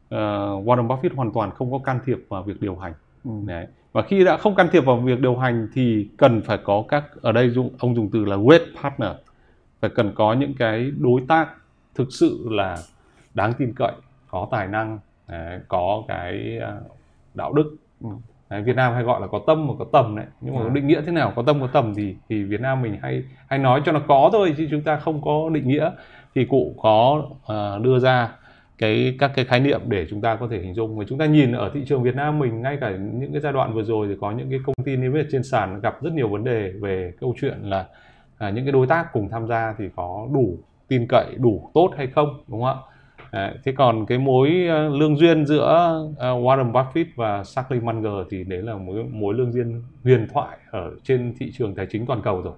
ờ, 0.10 0.50
Warren 0.66 0.88
Buffett 0.88 1.16
hoàn 1.16 1.32
toàn 1.34 1.52
không 1.52 1.72
có 1.72 1.78
can 1.78 2.00
thiệp 2.06 2.18
vào 2.30 2.44
việc 2.44 2.62
điều 2.62 2.76
hành. 2.76 2.94
Ừ. 3.26 3.32
Đấy. 3.46 3.68
Và 3.92 4.02
khi 4.02 4.24
đã 4.24 4.38
không 4.38 4.56
can 4.56 4.68
thiệp 4.72 4.82
vào 4.86 4.98
việc 4.98 5.20
điều 5.20 5.36
hành 5.36 5.68
thì 5.74 6.08
cần 6.18 6.42
phải 6.42 6.58
có 6.64 6.84
các 6.88 7.04
ở 7.22 7.32
đây 7.32 7.50
dùng, 7.50 7.70
ông 7.80 7.96
dùng 7.96 8.10
từ 8.14 8.26
là 8.26 8.36
great 8.38 8.62
partner 8.84 9.12
phải 9.82 9.90
cần 9.96 10.12
có 10.16 10.34
những 10.34 10.54
cái 10.60 10.92
đối 11.00 11.22
tác 11.28 11.50
thực 11.96 12.08
sự 12.12 12.48
là 12.52 12.78
đáng 13.34 13.54
tin 13.54 13.74
cậy 13.76 13.92
có 14.30 14.48
tài 14.52 14.68
năng 14.68 15.00
đấy, 15.28 15.60
có 15.68 16.04
cái 16.08 16.60
à, 16.62 16.74
đạo 17.34 17.54
đức 17.54 17.76
Ừ. 18.02 18.10
Đấy, 18.50 18.62
Việt 18.62 18.76
Nam 18.76 18.94
hay 18.94 19.04
gọi 19.04 19.22
là 19.22 19.28
có 19.28 19.42
tâm 19.48 19.68
và 19.68 19.74
có 19.80 19.86
tầm 19.92 20.16
đấy 20.16 20.26
nhưng 20.42 20.56
mà 20.56 20.62
À. 20.62 20.70
định 20.74 20.88
nghĩa 20.88 21.02
thế 21.06 21.12
nào 21.12 21.34
có 21.36 21.42
tâm 21.42 21.62
có 21.62 21.68
tầm 21.68 21.94
thì 21.96 22.16
thì 22.30 22.44
Việt 22.44 22.62
Nam 22.62 22.82
mình 22.82 22.98
hay 23.02 23.24
hay 23.48 23.60
nói 23.60 23.82
cho 23.86 23.92
nó 23.92 24.00
có 24.08 24.30
thôi 24.34 24.54
chứ 24.58 24.68
chúng 24.72 24.82
ta 24.82 24.98
không 24.98 25.22
có 25.22 25.50
định 25.54 25.68
nghĩa 25.68 25.92
thì 26.36 26.46
cụ 26.46 26.76
có 26.82 27.24
à, 27.48 27.78
đưa 27.82 28.00
ra 28.00 28.30
cái 28.78 29.16
các 29.20 29.32
cái 29.36 29.46
khái 29.46 29.60
niệm 29.60 29.82
để 29.88 30.08
chúng 30.10 30.22
ta 30.22 30.36
có 30.36 30.48
thể 30.52 30.60
hình 30.60 30.74
dung. 30.74 30.98
Và 30.98 31.06
chúng 31.08 31.18
ta 31.18 31.26
nhìn 31.26 31.52
ở 31.52 31.72
thị 31.74 31.84
trường 31.88 32.04
Việt 32.04 32.16
Nam 32.16 32.40
mình 32.40 32.62
ngay 32.62 32.78
cả 32.82 32.92
những 32.92 33.32
cái 33.32 33.42
giai 33.42 33.54
đoạn 33.54 33.74
vừa 33.74 33.84
rồi 33.84 34.08
thì 34.08 34.16
có 34.22 34.32
những 34.32 34.50
cái 34.50 34.60
công 34.66 34.86
ty 34.86 34.96
niêm 34.96 35.14
yết 35.14 35.28
trên 35.32 35.44
sàn 35.44 35.82
gặp 35.82 36.04
rất 36.04 36.14
nhiều 36.14 36.30
vấn 36.30 36.44
đề 36.44 36.74
về 36.82 37.14
câu 37.20 37.36
chuyện 37.42 37.58
là 37.62 37.86
à, 38.38 38.50
những 38.50 38.66
cái 38.66 38.72
đối 38.72 38.88
tác 38.88 39.14
cùng 39.14 39.30
tham 39.30 39.48
gia 39.48 39.76
thì 39.78 39.86
có 39.96 40.28
đủ 40.34 40.58
tin 40.88 41.06
cậy 41.10 41.26
đủ 41.38 41.70
tốt 41.74 41.92
hay 41.98 42.08
không 42.08 42.44
đúng 42.48 42.62
không 42.62 42.70
ạ? 42.70 42.92
Đấy, 43.32 43.54
thế 43.64 43.72
còn 43.78 44.06
cái 44.06 44.18
mối 44.18 44.66
ờ, 44.70 44.90
lương 44.90 45.18
duyên 45.18 45.46
giữa 45.46 45.66
ờ, 46.18 46.34
Warren 46.34 46.72
Buffett 46.72 47.06
và 47.16 47.44
Charlie 47.44 47.84
Munger 47.84 48.28
thì 48.30 48.44
đấy 48.44 48.62
là 48.62 48.76
mối 48.76 49.04
mối 49.04 49.34
lương 49.34 49.52
duyên 49.52 49.82
huyền 50.04 50.28
thoại 50.34 50.58
ở 50.72 50.92
trên 51.04 51.34
thị 51.40 51.52
trường 51.58 51.76
tài 51.76 51.88
chính 51.92 52.06
toàn 52.06 52.22
cầu 52.22 52.42
rồi. 52.42 52.54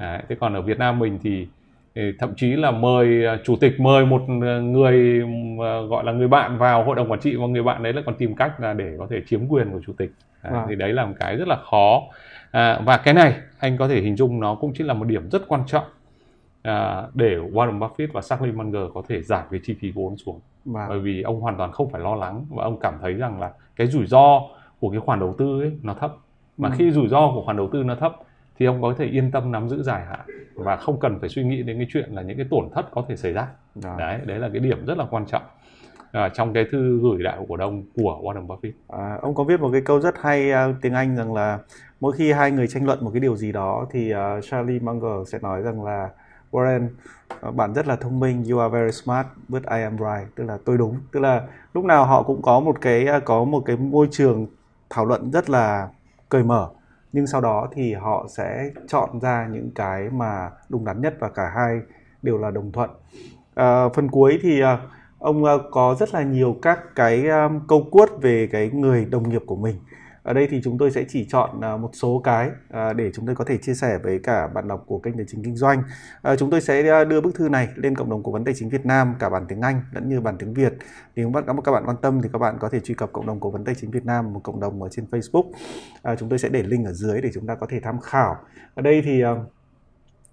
Đấy, 0.00 0.22
thế 0.28 0.36
còn 0.40 0.54
ở 0.54 0.62
Việt 0.62 0.78
Nam 0.78 0.98
mình 0.98 1.18
thì, 1.22 1.46
thì 1.94 2.12
thậm 2.18 2.34
chí 2.36 2.52
là 2.56 2.70
mời 2.70 3.24
ờ, 3.24 3.38
chủ 3.44 3.56
tịch 3.56 3.80
mời 3.80 4.06
một 4.06 4.22
ờ, 4.42 4.60
người 4.60 5.22
ờ, 5.60 5.86
gọi 5.86 6.04
là 6.04 6.12
người 6.12 6.28
bạn 6.28 6.58
vào 6.58 6.84
hội 6.84 6.96
đồng 6.96 7.10
quản 7.10 7.20
trị 7.20 7.36
và 7.36 7.46
người 7.46 7.62
bạn 7.62 7.82
đấy 7.82 7.92
là 7.92 8.02
còn 8.06 8.14
tìm 8.14 8.34
cách 8.34 8.60
là 8.60 8.72
để 8.72 8.94
có 8.98 9.06
thể 9.10 9.22
chiếm 9.26 9.40
quyền 9.48 9.72
của 9.72 9.80
chủ 9.86 9.92
tịch. 9.98 10.10
Vâng. 10.50 10.66
thì 10.68 10.74
đấy 10.74 10.92
là 10.92 11.06
một 11.06 11.14
cái 11.20 11.36
rất 11.36 11.48
là 11.48 11.56
khó. 11.70 12.02
À, 12.50 12.80
và 12.84 12.96
cái 12.96 13.14
này 13.14 13.34
anh 13.58 13.76
có 13.76 13.88
thể 13.88 14.00
hình 14.00 14.16
dung 14.16 14.40
nó 14.40 14.54
cũng 14.54 14.72
chính 14.74 14.86
là 14.86 14.94
một 14.94 15.04
điểm 15.04 15.30
rất 15.30 15.42
quan 15.48 15.62
trọng 15.66 15.84
à, 16.62 17.02
để 17.14 17.36
Warren 17.52 17.78
Buffett 17.78 18.08
và 18.12 18.22
Charlie 18.22 18.52
Munger 18.52 18.82
có 18.94 19.02
thể 19.08 19.22
giảm 19.22 19.44
cái 19.50 19.60
chi 19.64 19.74
phí 19.80 19.90
vốn 19.90 20.16
xuống. 20.16 20.40
Và 20.64 20.86
bởi 20.88 20.98
vì 20.98 21.22
ông 21.22 21.40
hoàn 21.40 21.56
toàn 21.56 21.72
không 21.72 21.90
phải 21.90 22.00
lo 22.00 22.14
lắng 22.14 22.46
và 22.50 22.64
ông 22.64 22.80
cảm 22.80 22.94
thấy 23.02 23.12
rằng 23.14 23.40
là 23.40 23.50
cái 23.76 23.86
rủi 23.86 24.06
ro 24.06 24.40
của 24.80 24.90
cái 24.90 25.00
khoản 25.00 25.20
đầu 25.20 25.34
tư 25.38 25.60
ấy 25.62 25.72
nó 25.82 25.94
thấp. 25.94 26.12
Mà 26.58 26.68
Ừ. 26.68 26.74
khi 26.78 26.90
rủi 26.90 27.08
ro 27.08 27.30
của 27.34 27.42
khoản 27.44 27.56
đầu 27.56 27.68
tư 27.72 27.82
nó 27.82 27.94
thấp 27.94 28.16
thì 28.58 28.66
ông 28.66 28.82
có 28.82 28.94
thể 28.98 29.04
yên 29.04 29.30
tâm 29.30 29.52
nắm 29.52 29.68
giữ 29.68 29.82
dài 29.82 30.04
hạn 30.06 30.20
và 30.54 30.76
không 30.76 31.00
cần 31.00 31.20
phải 31.20 31.28
suy 31.28 31.44
nghĩ 31.44 31.62
đến 31.62 31.76
cái 31.76 31.86
chuyện 31.90 32.10
là 32.12 32.22
những 32.22 32.36
cái 32.36 32.46
tổn 32.50 32.68
thất 32.74 32.90
có 32.90 33.04
thể 33.08 33.16
xảy 33.16 33.32
ra. 33.32 33.46
Đó. 33.74 33.96
đấy 33.98 34.20
đấy 34.24 34.38
là 34.38 34.48
cái 34.52 34.60
điểm 34.60 34.86
rất 34.86 34.98
là 34.98 35.06
quan 35.10 35.26
trọng 35.26 35.42
à, 36.12 36.28
trong 36.28 36.52
cái 36.52 36.64
thư 36.72 37.00
gửi 37.02 37.22
đại 37.22 37.36
hội 37.36 37.46
cổ 37.48 37.56
đông 37.56 37.82
của 37.96 38.20
Warren 38.22 38.46
Buffett. 38.46 38.72
À, 38.88 39.18
ông 39.22 39.34
có 39.34 39.44
viết 39.44 39.60
một 39.60 39.70
cái 39.72 39.80
câu 39.80 40.00
rất 40.00 40.14
hay 40.20 40.50
à, 40.50 40.68
tiếng 40.82 40.94
Anh 40.94 41.16
rằng 41.16 41.34
là 41.34 41.58
mỗi 42.00 42.12
khi 42.12 42.32
hai 42.32 42.50
người 42.50 42.66
tranh 42.66 42.86
luận 42.86 43.04
một 43.04 43.10
cái 43.14 43.20
điều 43.20 43.36
gì 43.36 43.52
đó 43.52 43.86
thì 43.90 44.10
à, 44.10 44.40
Charlie 44.42 44.78
Munger 44.78 45.28
sẽ 45.28 45.38
nói 45.42 45.62
rằng 45.62 45.84
là 45.84 46.08
Warren 46.50 46.88
à, 47.40 47.50
bạn 47.50 47.74
rất 47.74 47.86
là 47.86 47.96
thông 47.96 48.20
minh 48.20 48.44
you 48.50 48.58
are 48.58 48.72
very 48.72 48.92
smart 48.92 49.26
but 49.48 49.62
I 49.62 49.82
am 49.82 49.98
right. 49.98 50.34
Tức 50.34 50.44
là 50.44 50.58
tôi 50.64 50.78
đúng. 50.78 50.96
Tức 51.12 51.20
là 51.20 51.42
lúc 51.74 51.84
nào 51.84 52.04
họ 52.04 52.22
cũng 52.22 52.42
có 52.42 52.60
một 52.60 52.80
cái 52.80 53.06
à, 53.06 53.18
có 53.18 53.44
một 53.44 53.62
cái 53.66 53.76
môi 53.76 54.08
trường 54.10 54.46
thảo 54.90 55.06
luận 55.06 55.30
rất 55.30 55.50
là 55.50 55.88
cởi 56.28 56.42
mở 56.42 56.68
nhưng 57.14 57.26
sau 57.26 57.40
đó 57.40 57.68
thì 57.72 57.94
họ 57.94 58.26
sẽ 58.36 58.70
chọn 58.88 59.20
ra 59.20 59.48
những 59.52 59.70
cái 59.74 60.10
mà 60.10 60.50
đúng 60.68 60.84
đắn 60.84 61.00
nhất 61.00 61.14
và 61.20 61.28
cả 61.28 61.52
hai 61.54 61.78
đều 62.22 62.38
là 62.38 62.50
đồng 62.50 62.72
thuận. 62.72 62.90
À, 63.54 63.88
phần 63.94 64.08
cuối 64.08 64.38
thì 64.42 64.60
à, 64.60 64.78
ông 65.18 65.44
ờ, 65.44 65.58
có 65.70 65.96
rất 66.00 66.14
là 66.14 66.22
nhiều 66.22 66.56
các 66.62 66.78
cái 66.94 67.24
câu 67.68 67.86
cuốt 67.90 68.08
về 68.22 68.48
cái 68.52 68.70
người 68.70 69.04
đồng 69.04 69.28
nghiệp 69.28 69.42
của 69.46 69.56
mình 69.56 69.76
ở 70.24 70.32
đây 70.32 70.46
thì 70.50 70.60
chúng 70.64 70.78
tôi 70.78 70.90
sẽ 70.90 71.04
chỉ 71.08 71.26
chọn 71.28 71.60
à, 71.60 71.76
một 71.76 71.90
số 71.92 72.20
cái 72.24 72.50
à, 72.70 72.92
để 72.92 73.10
chúng 73.14 73.26
tôi 73.26 73.34
có 73.34 73.44
thể 73.44 73.56
chia 73.56 73.74
sẻ 73.74 73.98
với 74.02 74.18
cả 74.22 74.46
bạn 74.46 74.68
đọc 74.68 74.84
của 74.86 74.98
kênh 74.98 75.16
tài 75.16 75.26
chính 75.28 75.44
kinh 75.44 75.56
doanh. 75.56 75.82
À, 76.22 76.36
chúng 76.36 76.50
tôi 76.50 76.60
sẽ 76.60 77.04
đưa 77.04 77.20
bức 77.20 77.34
thư 77.34 77.48
này 77.48 77.68
lên 77.74 77.94
cộng 77.94 78.10
đồng 78.10 78.22
cố 78.22 78.32
vấn 78.32 78.44
tài 78.44 78.54
chính 78.54 78.68
Việt 78.68 78.86
Nam, 78.86 79.14
cả 79.18 79.30
bản 79.30 79.44
tiếng 79.48 79.60
Anh 79.60 79.82
lẫn 79.92 80.08
như 80.08 80.20
bản 80.20 80.36
tiếng 80.38 80.54
Việt. 80.54 80.72
Nếu 81.16 81.28
mà 81.28 81.40
các 81.64 81.72
bạn 81.72 81.84
quan 81.86 81.96
tâm 82.02 82.22
thì 82.22 82.28
các 82.32 82.38
bạn 82.38 82.56
có 82.60 82.68
thể 82.68 82.80
truy 82.80 82.94
cập 82.94 83.12
cộng 83.12 83.26
đồng 83.26 83.40
cố 83.40 83.50
vấn 83.50 83.64
tài 83.64 83.74
chính 83.74 83.90
Việt 83.90 84.04
Nam, 84.04 84.32
một 84.32 84.40
cộng 84.44 84.60
đồng 84.60 84.82
ở 84.82 84.88
trên 84.88 85.04
Facebook. 85.10 85.50
Chúng 86.18 86.28
tôi 86.28 86.38
sẽ 86.38 86.48
để 86.48 86.62
link 86.62 86.86
ở 86.86 86.92
dưới 86.92 87.20
để 87.20 87.30
chúng 87.34 87.46
ta 87.46 87.54
có 87.54 87.66
thể 87.70 87.80
tham 87.80 88.00
khảo. 88.00 88.36
Ở 88.74 88.82
đây 88.82 89.02
thì 89.04 89.22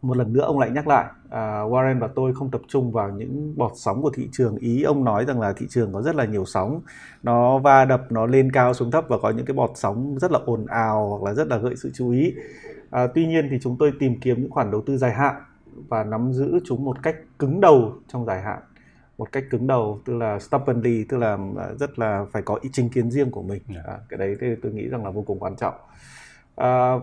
một 0.02 0.18
lần 0.18 0.34
nữa 0.34 0.42
ông 0.42 0.60
lại 0.60 0.70
nhắc 0.72 0.88
lại 0.88 1.06
à, 1.30 1.62
Warren 1.62 2.00
và 2.00 2.10
tôi 2.16 2.34
không 2.34 2.52
tập 2.52 2.62
trung 2.68 2.92
vào 2.92 3.10
những 3.10 3.54
bọt 3.58 3.72
sóng 3.76 4.02
của 4.02 4.12
thị 4.16 4.30
trường. 4.32 4.58
Ý 4.58 4.84
ông 4.84 5.04
nói 5.04 5.26
rằng 5.26 5.40
là 5.40 5.54
thị 5.54 5.66
trường 5.70 5.94
có 5.94 6.02
rất 6.02 6.16
là 6.16 6.26
nhiều 6.26 6.46
sóng. 6.46 6.82
Nó 7.24 7.58
va 7.58 7.86
đập 7.86 8.12
nó 8.12 8.26
lên 8.26 8.52
cao 8.52 8.74
xuống 8.74 8.92
thấp 8.92 9.06
và 9.08 9.18
có 9.22 9.30
những 9.30 9.46
cái 9.46 9.54
bọt 9.54 9.72
sóng 9.76 10.20
rất 10.20 10.32
là 10.32 10.40
ồn 10.46 10.66
ào 10.66 11.10
hoặc 11.10 11.30
là 11.30 11.34
rất 11.34 11.48
là 11.48 11.58
gợi 11.58 11.76
sự 11.76 11.92
chú 11.94 12.12
ý. 12.12 12.34
À, 12.90 13.08
tuy 13.16 13.28
nhiên 13.28 13.48
thì 13.52 13.58
chúng 13.62 13.78
tôi 13.80 13.92
tìm 14.00 14.20
kiếm 14.20 14.42
những 14.42 14.52
khoản 14.52 14.72
đầu 14.72 14.82
tư 14.86 14.98
dài 14.98 15.14
hạn 15.14 15.36
và 15.90 16.04
nắm 16.04 16.34
giữ 16.34 16.60
chúng 16.66 16.86
một 16.86 17.04
cách 17.04 17.16
cứng 17.40 17.62
đầu 17.62 17.94
trong 18.14 18.26
dài 18.26 18.42
hạn. 18.42 18.60
Một 19.18 19.32
cách 19.32 19.44
cứng 19.50 19.68
đầu 19.68 20.00
tức 20.06 20.14
là 20.14 20.40
stubbornly 20.40 21.04
tức 21.10 21.18
là 21.18 21.38
à, 21.58 21.68
rất 21.80 22.00
là 22.00 22.26
phải 22.32 22.42
có 22.42 22.60
ý 22.62 22.70
chính 22.74 22.90
kiến 22.90 23.12
riêng 23.12 23.32
của 23.32 23.42
mình. 23.42 23.62
Yeah. 23.74 23.86
à, 23.86 23.98
cái 24.10 24.18
đấy 24.18 24.36
thì 24.42 24.48
tôi 24.62 24.72
nghĩ 24.72 24.88
rằng 24.88 25.06
là 25.06 25.12
vô 25.12 25.22
cùng 25.22 25.40
quan 25.40 25.56
trọng 25.56 25.74
À, 26.56 26.94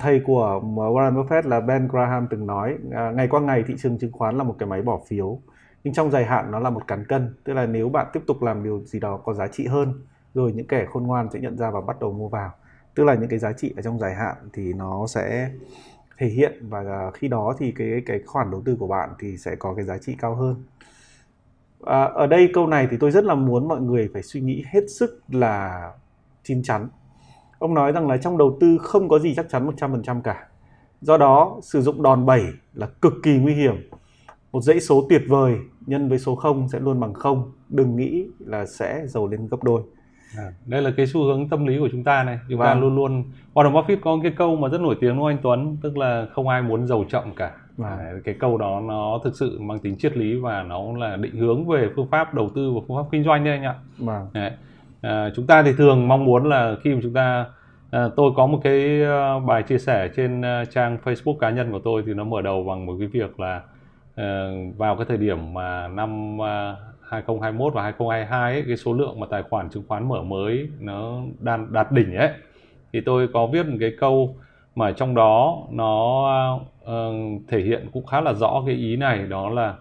thầy 0.00 0.20
của 0.26 0.44
ờ, 0.44 0.60
Warren 0.90 1.14
Buffett 1.14 1.48
là 1.48 1.60
Ben 1.60 1.88
Graham 1.88 2.26
từng 2.30 2.46
nói 2.46 2.76
à, 2.92 3.10
ngày 3.10 3.28
qua 3.28 3.40
ngày 3.40 3.64
thị 3.66 3.74
trường 3.78 3.98
chứng 3.98 4.12
khoán 4.12 4.38
là 4.38 4.44
một 4.44 4.56
cái 4.58 4.68
máy 4.68 4.82
bỏ 4.82 5.00
phiếu 5.08 5.38
nhưng 5.84 5.94
trong 5.94 6.10
dài 6.10 6.24
hạn 6.24 6.50
nó 6.50 6.58
là 6.58 6.70
một 6.70 6.86
cán 6.86 7.04
cân. 7.08 7.34
Tức 7.44 7.52
là 7.52 7.66
nếu 7.66 7.88
bạn 7.88 8.06
tiếp 8.12 8.20
tục 8.26 8.42
làm 8.42 8.64
điều 8.64 8.80
gì 8.84 9.00
đó 9.00 9.16
có 9.16 9.34
giá 9.34 9.48
trị 9.48 9.66
hơn 9.66 9.94
rồi 10.34 10.52
những 10.52 10.66
kẻ 10.66 10.86
khôn 10.92 11.02
ngoan 11.02 11.28
sẽ 11.32 11.40
nhận 11.40 11.58
ra 11.58 11.70
và 11.70 11.80
bắt 11.80 12.00
đầu 12.00 12.12
mua 12.12 12.28
vào. 12.28 12.50
Tức 12.94 13.04
là 13.04 13.14
những 13.14 13.28
cái 13.28 13.38
giá 13.38 13.52
trị 13.52 13.72
ở 13.76 13.82
trong 13.82 13.98
dài 13.98 14.14
hạn 14.14 14.36
thì 14.52 14.72
nó 14.72 15.06
sẽ 15.06 15.50
thể 16.18 16.26
hiện 16.26 16.68
và 16.68 17.10
khi 17.14 17.28
đó 17.28 17.54
thì 17.58 17.72
cái 17.72 18.02
cái 18.06 18.20
khoản 18.26 18.50
đầu 18.50 18.62
tư 18.64 18.76
của 18.78 18.86
bạn 18.86 19.10
thì 19.18 19.36
sẽ 19.36 19.56
có 19.56 19.74
cái 19.74 19.84
giá 19.84 19.98
trị 19.98 20.16
cao 20.20 20.34
hơn. 20.34 20.64
À, 21.84 22.02
ở 22.02 22.26
đây 22.26 22.50
câu 22.54 22.66
này 22.66 22.88
thì 22.90 22.96
tôi 23.00 23.10
rất 23.10 23.24
là 23.24 23.34
muốn 23.34 23.68
mọi 23.68 23.80
người 23.80 24.10
phải 24.12 24.22
suy 24.22 24.40
nghĩ 24.40 24.64
hết 24.66 24.84
sức 24.98 25.22
là 25.28 25.90
chín 26.42 26.62
chắn 26.62 26.88
ông 27.64 27.74
nói 27.74 27.92
rằng 27.92 28.08
là 28.08 28.16
trong 28.16 28.38
đầu 28.38 28.56
tư 28.60 28.78
không 28.78 29.08
có 29.08 29.18
gì 29.18 29.34
chắc 29.34 29.48
chắn 29.48 29.66
100% 29.66 30.20
cả 30.20 30.46
do 31.00 31.16
đó 31.16 31.58
sử 31.62 31.82
dụng 31.82 32.02
đòn 32.02 32.26
bẩy 32.26 32.42
là 32.74 32.86
cực 32.86 33.12
kỳ 33.22 33.38
nguy 33.38 33.54
hiểm 33.54 33.74
một 34.52 34.60
dãy 34.60 34.80
số 34.80 35.06
tuyệt 35.08 35.22
vời 35.28 35.56
nhân 35.86 36.08
với 36.08 36.18
số 36.18 36.34
0 36.34 36.68
sẽ 36.68 36.80
luôn 36.80 37.00
bằng 37.00 37.14
0 37.14 37.52
đừng 37.68 37.96
nghĩ 37.96 38.26
là 38.38 38.66
sẽ 38.66 39.06
giàu 39.06 39.26
lên 39.26 39.48
gấp 39.50 39.56
đôi 39.62 39.82
à. 40.38 40.52
đây 40.66 40.82
là 40.82 40.90
cái 40.96 41.06
xu 41.06 41.24
hướng 41.24 41.48
tâm 41.48 41.66
lý 41.66 41.78
của 41.78 41.88
chúng 41.92 42.04
ta 42.04 42.24
này 42.24 42.38
chúng 42.48 42.58
vâng. 42.58 42.66
ta 42.66 42.74
luôn 42.74 42.96
luôn 42.96 43.24
Warren 43.54 43.72
Buffett 43.72 43.96
có 44.02 44.18
cái 44.22 44.32
câu 44.36 44.56
mà 44.56 44.68
rất 44.68 44.80
nổi 44.80 44.96
tiếng 45.00 45.18
của 45.18 45.26
anh 45.26 45.38
Tuấn 45.42 45.76
tức 45.82 45.96
là 45.96 46.26
không 46.32 46.48
ai 46.48 46.62
muốn 46.62 46.86
giàu 46.86 47.04
chậm 47.08 47.34
cả 47.36 47.52
vâng. 47.76 47.98
Đấy, 47.98 48.20
cái 48.24 48.34
câu 48.40 48.58
đó 48.58 48.80
nó 48.80 49.20
thực 49.24 49.36
sự 49.36 49.58
mang 49.60 49.78
tính 49.78 49.96
triết 49.98 50.16
lý 50.16 50.34
và 50.34 50.62
nó 50.62 50.92
là 50.96 51.16
định 51.16 51.36
hướng 51.36 51.68
về 51.68 51.88
phương 51.96 52.08
pháp 52.10 52.34
đầu 52.34 52.50
tư 52.54 52.72
và 52.74 52.80
phương 52.88 52.96
pháp 52.96 53.08
kinh 53.12 53.24
doanh 53.24 53.44
đấy 53.44 53.54
anh 53.54 53.64
ạ 53.64 53.74
vâng. 53.98 54.26
Đấy. 54.32 54.50
À, 55.04 55.30
chúng 55.36 55.46
ta 55.46 55.62
thì 55.62 55.72
thường 55.78 56.08
mong 56.08 56.24
muốn 56.24 56.44
là 56.48 56.76
khi 56.82 56.94
mà 56.94 57.00
chúng 57.02 57.12
ta 57.12 57.46
à, 57.90 58.08
tôi 58.16 58.30
có 58.36 58.46
một 58.46 58.60
cái 58.64 59.02
ờ, 59.02 59.40
bài 59.40 59.62
chia 59.62 59.78
sẻ 59.78 60.08
trên 60.16 60.42
trang 60.70 60.98
Facebook 61.04 61.38
cá 61.38 61.50
nhân 61.50 61.72
của 61.72 61.80
tôi 61.84 62.02
thì 62.06 62.14
nó 62.14 62.24
mở 62.24 62.42
đầu 62.42 62.64
bằng 62.64 62.86
một 62.86 62.94
cái 62.98 63.08
việc 63.08 63.40
là 63.40 63.62
à, 64.14 64.48
vào 64.76 64.96
cái 64.96 65.06
thời 65.08 65.16
điểm 65.16 65.54
mà 65.54 65.88
năm 65.88 66.42
à, 66.42 66.76
2021 67.08 67.74
và 67.74 67.82
2022 67.82 68.52
ấy, 68.52 68.64
cái 68.66 68.76
số 68.76 68.92
lượng 68.92 69.20
mà 69.20 69.26
tài 69.30 69.42
khoản 69.42 69.70
chứng 69.70 69.82
khoán 69.88 70.08
mở 70.08 70.22
mới 70.22 70.68
nó 70.80 71.20
đang 71.40 71.72
đạt 71.72 71.92
đỉnh 71.92 72.14
ấy 72.16 72.30
thì 72.92 73.00
tôi 73.00 73.28
có 73.32 73.46
viết 73.46 73.66
một 73.66 73.76
cái 73.80 73.92
câu 74.00 74.36
mà 74.74 74.92
trong 74.92 75.14
đó 75.14 75.58
nó 75.70 76.24
uh, 76.84 77.42
thể 77.48 77.60
hiện 77.60 77.88
cũng 77.92 78.06
khá 78.06 78.20
là 78.20 78.32
rõ 78.32 78.62
cái 78.66 78.74
ý 78.74 78.96
này 78.96 79.18
đó 79.18 79.48
là 79.48 79.74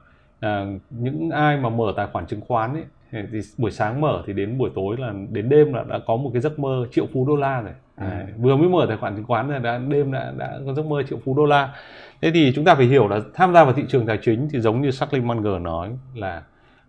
uh, 0.46 0.82
những 0.90 1.30
ai 1.30 1.58
mà 1.58 1.70
mở 1.70 1.94
tài 1.96 2.08
khoản 2.14 2.26
chứng 2.26 2.42
khoán 2.42 2.74
ấy 2.74 2.84
thì 3.32 3.39
buổi 3.58 3.71
sáng 3.71 4.02
mở 4.02 4.23
thì 4.26 4.34
đến 4.34 4.58
buổi 4.58 4.69
tối 4.76 4.95
là 4.99 5.13
đến 5.32 5.49
đêm 5.49 5.73
là 5.73 5.84
đã 5.84 5.99
có 6.08 6.15
một 6.15 6.30
cái 6.34 6.41
giấc 6.41 6.60
mơ 6.60 6.88
triệu 6.91 7.06
phú 7.13 7.26
đô 7.28 7.36
la 7.36 7.62
rồi. 7.62 7.73
À. 7.95 8.28
vừa 8.38 8.56
mới 8.56 8.69
mở 8.69 8.86
tài 8.88 8.97
khoản 8.97 9.15
chứng 9.15 9.26
khoán 9.26 9.49
là 9.49 9.60
đã 9.60 9.78
đêm 9.78 10.12
đã 10.12 10.34
đã 10.38 10.60
có 10.65 10.73
giấc 10.73 10.86
mơ 10.86 11.04
triệu 11.10 11.19
phú 11.26 11.34
đô 11.38 11.45
la. 11.45 11.73
Thế 12.21 12.32
thì 12.34 12.52
chúng 12.56 12.65
ta 12.65 12.76
phải 12.76 12.86
hiểu 12.86 13.08
là 13.08 13.19
tham 13.34 13.54
gia 13.54 13.63
vào 13.63 13.73
thị 13.73 13.84
trường 13.88 14.06
tài 14.06 14.19
chính 14.21 14.47
thì 14.52 14.60
giống 14.60 14.82
như 14.82 14.91
Charlie 14.91 15.21
Munger 15.21 15.62
nói 15.62 15.89
là 16.15 16.43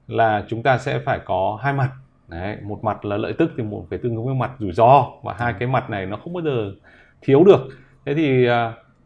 là 0.09 0.45
chúng 0.49 0.63
ta 0.63 0.79
sẽ 0.79 0.99
phải 0.99 1.21
có 1.25 1.59
hai 1.63 1.73
mặt. 1.73 1.91
Đấy, 2.29 2.57
một 2.63 2.85
mặt 2.85 3.05
là 3.05 3.17
lợi 3.17 3.33
tức 3.33 3.51
thì 3.57 3.63
một 3.63 3.87
phải 3.91 3.99
tương 3.99 4.17
ứng 4.17 4.27
với 4.27 4.35
mặt 4.35 4.51
rủi 4.59 4.73
ro 4.73 5.07
và 5.23 5.35
hai 5.39 5.55
cái 5.59 5.69
mặt 5.69 5.91
này 5.91 6.07
nó 6.07 6.17
không 6.17 6.33
bao 6.33 6.43
giờ 6.43 6.73
thiếu 7.23 7.45
được. 7.45 7.61
Thế 8.07 8.15
thì 8.15 8.49
uh, 8.49 8.53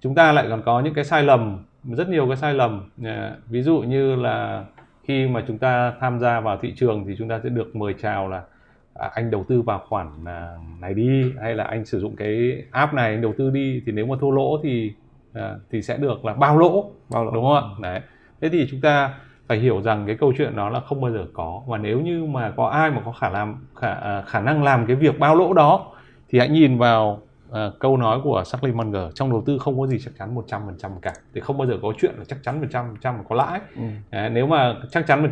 chúng 0.01 0.15
ta 0.15 0.33
lại 0.33 0.47
còn 0.51 0.63
có 0.63 0.81
những 0.81 0.95
cái 0.95 1.05
sai 1.05 1.23
lầm 1.23 1.65
rất 1.85 2.09
nhiều 2.09 2.27
cái 2.27 2.37
sai 2.37 2.55
lầm. 2.55 2.91
Uh, 3.01 3.07
ví 3.47 3.63
dụ 3.63 3.79
như 3.81 4.17
là 4.17 4.65
khi 5.09 5.27
mà 5.27 5.45
chúng 5.47 5.59
ta 5.59 5.93
tham 6.01 6.19
gia 6.21 6.41
vào 6.41 6.59
thị 6.63 6.73
trường 6.77 7.05
thì 7.07 7.15
chúng 7.19 7.29
ta 7.29 7.41
sẽ 7.43 7.49
được 7.49 7.77
mời 7.77 7.95
chào 8.03 8.29
là 8.29 8.43
à, 8.95 9.11
anh 9.15 9.31
đầu 9.31 9.45
tư 9.49 9.63
vào 9.63 9.83
khoản 9.89 10.25
à, 10.25 10.53
này 10.81 10.95
đi 10.95 11.33
hay 11.41 11.55
là 11.55 11.65
anh 11.65 11.85
sử 11.85 12.01
dụng 12.01 12.17
cái 12.17 12.63
app 12.71 12.95
này 12.95 13.11
anh 13.11 13.23
đầu 13.23 13.35
tư 13.39 13.51
đi. 13.51 13.83
Thì 13.87 13.93
nếu 13.93 14.07
mà 14.07 14.17
thua 14.21 14.31
lỗ 14.31 14.59
thì 14.63 14.93
à, 15.33 15.55
thì 15.71 15.83
sẽ 15.83 15.97
được 15.97 16.25
là 16.25 16.35
bao 16.35 16.59
lỗ, 16.59 16.91
bao 17.11 17.25
lỗ. 17.25 17.31
đúng 17.31 17.45
không 17.45 17.55
ạ? 17.55 17.91
Đấy. 17.93 18.01
Thế 18.41 18.49
thì 18.49 18.67
chúng 18.71 18.81
ta 18.81 19.15
phải 19.47 19.59
hiểu 19.59 19.83
rằng 19.83 20.07
cái 20.07 20.17
câu 20.17 20.33
chuyện 20.39 20.57
đó 20.57 20.69
là 20.71 20.81
không 20.81 21.01
bao 21.01 21.13
giờ 21.13 21.27
có. 21.33 21.63
Và 21.67 21.79
nếu 21.79 22.01
như 22.01 22.25
mà 22.25 22.53
có 22.57 22.67
ai 22.67 22.91
mà 22.91 23.03
có 23.05 23.13
khả 23.13 23.29
làm 23.29 23.67
khả 23.77 23.93
à, 23.93 24.23
khả 24.27 24.41
năng 24.41 24.63
làm 24.63 24.87
cái 24.87 24.97
việc 24.97 25.19
bao 25.19 25.35
lỗ 25.35 25.53
đó 25.53 25.93
thì 26.29 26.39
hãy 26.39 26.49
nhìn 26.49 26.79
vào 26.79 27.21
uh, 27.51 27.79
câu 27.81 27.97
nói 27.97 28.21
của 28.25 28.45
Charlie 28.47 28.75
Munger 28.75 29.15
trong 29.15 29.31
đầu 29.31 29.43
tư 29.47 29.59
không 29.59 29.81
có 29.81 29.87
gì 29.87 29.99
chắc 30.05 30.11
chắn 30.19 30.35
100% 30.35 30.99
cả. 31.03 31.13
Thì 31.35 31.41
không 31.41 31.59
bao 31.59 31.69
giờ 31.69 31.75
có 31.83 31.93
chuyện 31.99 32.15
là 32.19 32.25
chắc 32.25 32.39
chắn 32.43 32.63
100% 33.03 33.23
có 33.29 33.37
lãi. 33.37 33.61
Ừ. 33.77 33.83
Đấy, 34.11 34.31
nếu 34.31 34.47
mà 34.47 34.75
chắc 34.91 35.07
chắn 35.07 35.31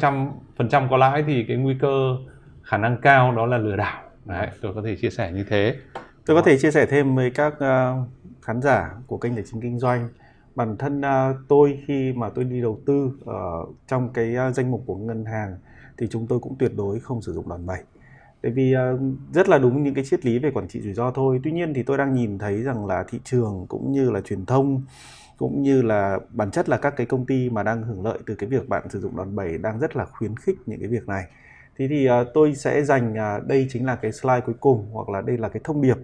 100% 0.59 0.89
có 0.89 0.97
lãi 0.97 1.25
thì 1.27 1.45
cái 1.49 1.57
nguy 1.57 1.75
cơ 1.81 2.17
khả 2.63 2.77
năng 2.77 2.97
cao 3.01 3.33
đó 3.33 3.47
là 3.47 3.59
lừa 3.59 3.77
đảo. 3.77 4.03
Đấy, 4.25 4.49
tôi 4.61 4.75
có 4.75 4.83
thể 4.85 4.97
chia 4.97 5.11
sẻ 5.11 5.33
như 5.33 5.45
thế. 5.49 5.77
Tôi 6.27 6.37
có 6.37 6.43
thể 6.43 6.59
chia 6.59 6.71
sẻ 6.71 6.87
thêm 6.87 7.15
với 7.15 7.31
các 7.31 7.55
uh, 7.55 8.09
khán 8.43 8.63
giả 8.63 8.91
của 9.07 9.19
kênh 9.19 9.35
tài 9.35 9.45
chính 9.51 9.61
kinh 9.61 9.79
doanh. 9.79 10.09
Bản 10.55 10.77
thân 10.77 11.01
uh, 11.01 11.37
tôi 11.49 11.83
khi 11.87 12.13
mà 12.13 12.29
tôi 12.29 12.45
đi 12.45 12.61
đầu 12.61 12.81
tư 12.87 13.11
uh, 13.25 13.77
trong 13.87 14.13
cái 14.13 14.37
uh, 14.49 14.55
danh 14.55 14.71
mục 14.71 14.83
của 14.87 14.97
ngân 14.97 15.25
hàng 15.25 15.57
thì 15.99 16.07
chúng 16.11 16.27
tôi 16.27 16.39
cũng 16.39 16.57
tuyệt 16.59 16.73
đối 16.77 17.01
không 17.01 17.23
sử 17.23 17.33
dụng 17.33 17.49
đòn 17.49 17.67
bẩy 17.67 17.79
tại 18.47 18.53
vì 18.53 18.73
ờ, 18.73 18.99
rất 19.33 19.49
là 19.49 19.59
đúng 19.59 19.83
những 19.83 19.95
cái 19.95 20.05
triết 20.05 20.27
lý 20.27 20.39
về 20.39 20.51
quản 20.51 20.69
trị 20.69 20.81
rủi 20.81 20.95
ro 20.95 21.11
thôi. 21.11 21.41
Tuy 21.45 21.53
nhiên 21.53 21.75
thì 21.75 21.83
tôi 21.83 21.99
đang 21.99 22.15
nhìn 22.15 22.39
thấy 22.39 22.63
rằng 22.63 22.87
là 22.87 23.05
thị 23.09 23.21
trường 23.25 23.67
cũng 23.69 23.93
như 23.93 24.11
là 24.11 24.21
truyền 24.21 24.47
thông 24.47 24.83
cũng 25.39 25.63
như 25.63 25.83
là 25.83 26.19
bản 26.31 26.51
chất 26.51 26.69
là 26.69 26.77
các 26.77 26.95
cái 26.97 27.07
công 27.07 27.27
ty 27.27 27.51
mà 27.51 27.63
đang 27.63 27.83
hưởng 27.83 28.05
lợi 28.05 28.19
từ 28.27 28.35
cái 28.35 28.49
việc 28.49 28.69
bạn 28.69 28.91
sử 28.91 29.01
dụng 29.01 29.17
đòn 29.17 29.37
bẩy 29.37 29.59
đang 29.59 29.79
rất 29.79 29.97
là 29.97 30.05
khuyến 30.05 30.37
khích 30.37 30.57
những 30.67 30.81
cái 30.81 30.89
việc 30.89 31.09
này. 31.09 31.25
Thế 31.79 31.89
thì 31.89 32.07
ờ, 32.07 32.25
tôi 32.35 32.55
sẽ 32.55 32.85
dành 32.85 33.15
ờ, 33.15 33.41
đây 33.47 33.67
chính 33.71 33.87
là 33.87 33.97
cái 33.97 34.13
slide 34.13 34.41
cuối 34.47 34.55
cùng 34.61 34.87
hoặc 34.93 35.09
là 35.09 35.21
đây 35.21 35.39
là 35.39 35.49
cái 35.49 35.61
thông 35.65 35.83
điệp 35.83 35.97